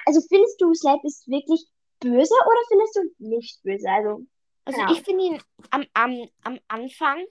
also 0.07 0.21
findest 0.29 0.61
du, 0.61 0.73
Snape 0.75 1.07
ist 1.07 1.27
wirklich 1.29 1.67
böse 2.01 2.35
oder 2.35 2.61
findest 2.69 2.97
du 2.97 3.01
nicht 3.19 3.63
böse? 3.63 3.89
Also, 3.91 4.25
also 4.65 4.81
Genau. 4.81 4.93
ich 4.93 5.03
finde 5.03 5.25
ihn 5.25 5.43
am, 5.71 5.85
am, 5.95 6.29
am 6.45 6.59
Anfang 6.69 7.25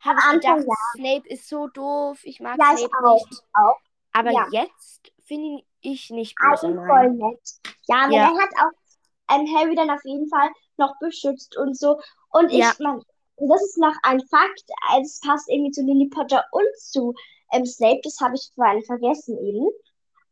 habe 0.00 0.18
ich 0.18 0.24
Anfang, 0.24 0.60
gedacht, 0.60 0.78
Snape 0.96 1.28
ist 1.28 1.48
so 1.48 1.68
doof, 1.68 2.20
ich 2.24 2.40
mag 2.40 2.58
Ja, 2.58 2.76
Snape 2.76 2.90
auch, 3.04 3.26
nicht. 3.28 3.42
auch. 3.52 3.76
Aber 4.12 4.30
Ja. 4.30 4.46
jetzt 4.50 5.12
finde 5.24 5.62
ich 5.82 6.10
nicht 6.10 6.36
böse, 6.36 6.66
eigentlich 6.66 6.76
nein. 6.76 6.86
voll 6.86 7.10
nett. 7.30 7.40
Ja, 7.86 8.04
aber 8.04 8.12
Ja. 8.14 8.22
er 8.22 8.34
hat 8.42 8.50
auch 8.56 9.34
ähm, 9.36 9.46
Harry 9.54 9.74
dann 9.76 9.90
auf 9.90 10.04
jeden 10.04 10.28
Fall 10.28 10.50
noch 10.76 10.94
beschützt 11.00 11.56
und 11.56 11.78
so. 11.78 12.00
Und 12.30 12.50
ich, 12.50 12.58
Ja. 12.58 12.72
man, 12.80 13.02
das 13.36 13.62
ist 13.62 13.78
noch 13.78 13.94
ein 14.02 14.20
Fakt, 14.28 14.64
also 14.88 15.02
es 15.02 15.20
passt 15.20 15.48
irgendwie 15.48 15.70
zu 15.70 15.82
Lily 15.82 16.08
Potter 16.08 16.44
und 16.50 16.66
zu 16.78 17.14
ähm, 17.52 17.64
Snape, 17.64 18.00
das 18.02 18.18
habe 18.20 18.34
ich 18.34 18.50
vorhin 18.54 18.82
vergessen 18.84 19.38
eben. 19.38 19.68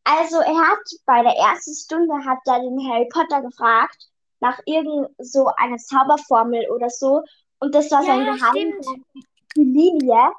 Also 0.04 0.38
er 0.38 0.56
hat 0.56 0.80
bei 1.06 1.22
der 1.22 1.34
ersten 1.36 1.74
Stunde 1.74 2.14
hat 2.24 2.38
er 2.46 2.60
den 2.60 2.80
Harry 2.88 3.08
Potter 3.12 3.42
gefragt 3.42 4.08
nach 4.40 4.58
irgend 4.66 5.08
so 5.18 5.48
einer 5.56 5.76
Zauberformel 5.76 6.70
oder 6.70 6.88
so. 6.88 7.22
Und 7.60 7.74
das 7.74 7.90
war 7.90 8.02
sein 8.04 8.24
Ja, 8.24 8.34
Geheimnis. 8.34 8.86
Die 9.58 9.64
Linie. 9.64 10.32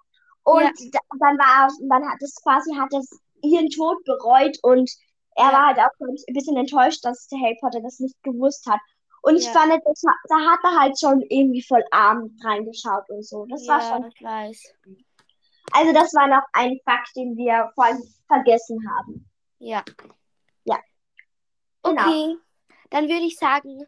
Und 0.43 0.61
Ja. 0.63 0.71
da, 0.93 0.99
dann 1.19 1.37
war 1.37 1.67
er, 1.67 1.69
dann 1.89 2.09
hat 2.09 2.21
es 2.21 2.35
quasi, 2.41 2.73
hat 2.75 2.91
es 2.93 3.09
ihren 3.41 3.69
Tod 3.69 4.03
bereut 4.05 4.57
und 4.63 4.89
er 5.35 5.45
Ja. 5.47 5.53
war 5.53 5.67
halt 5.67 5.79
auch 5.79 6.07
ein 6.07 6.33
bisschen 6.33 6.57
enttäuscht, 6.57 7.03
dass 7.05 7.27
der 7.27 7.39
Harry 7.39 7.57
Potter 7.61 7.81
das 7.81 7.99
nicht 7.99 8.15
gewusst 8.23 8.65
hat. 8.65 8.79
Und 9.21 9.35
ich 9.35 9.45
Ja. 9.45 9.51
fand, 9.51 9.71
das, 9.85 10.01
da 10.01 10.35
hat 10.51 10.59
er 10.63 10.79
halt 10.79 10.99
schon 10.99 11.21
irgendwie 11.29 11.61
voll 11.61 11.83
arm 11.91 12.35
reingeschaut 12.43 13.09
und 13.09 13.25
so. 13.25 13.45
Das 13.47 13.67
war 13.67 13.81
schon, 13.81 14.11
ich 14.15 14.23
weiß. 14.23 14.73
also 15.73 15.93
das 15.93 16.13
war 16.13 16.27
noch 16.27 16.43
ein 16.53 16.79
Fakt, 16.85 17.15
den 17.15 17.35
wir 17.37 17.69
vorhin 17.75 18.01
vergessen 18.27 18.79
haben. 18.97 19.29
Ja. 19.59 19.83
Ja. 20.63 20.77
Genau. 21.83 22.01
Okay, 22.01 22.37
dann 22.89 23.03
würde 23.07 23.25
ich 23.25 23.37
sagen, 23.37 23.85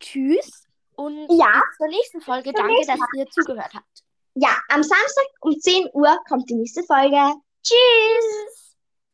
tschüss 0.00 0.66
und 0.96 1.26
Ja. 1.30 1.52
bis 1.68 1.76
zur 1.78 1.88
nächsten 1.88 2.20
Folge. 2.22 2.52
Danke, 2.52 2.86
dass 2.86 2.98
ihr 3.16 3.26
zugehört 3.30 3.72
habt. 3.74 4.04
Ja, 4.34 4.56
am 4.68 4.82
Samstag 4.82 5.24
um 5.40 5.58
10 5.58 5.88
Uhr 5.92 6.16
kommt 6.28 6.48
die 6.48 6.54
nächste 6.54 6.82
Folge. 6.84 7.34
Tschüss! 7.62 8.61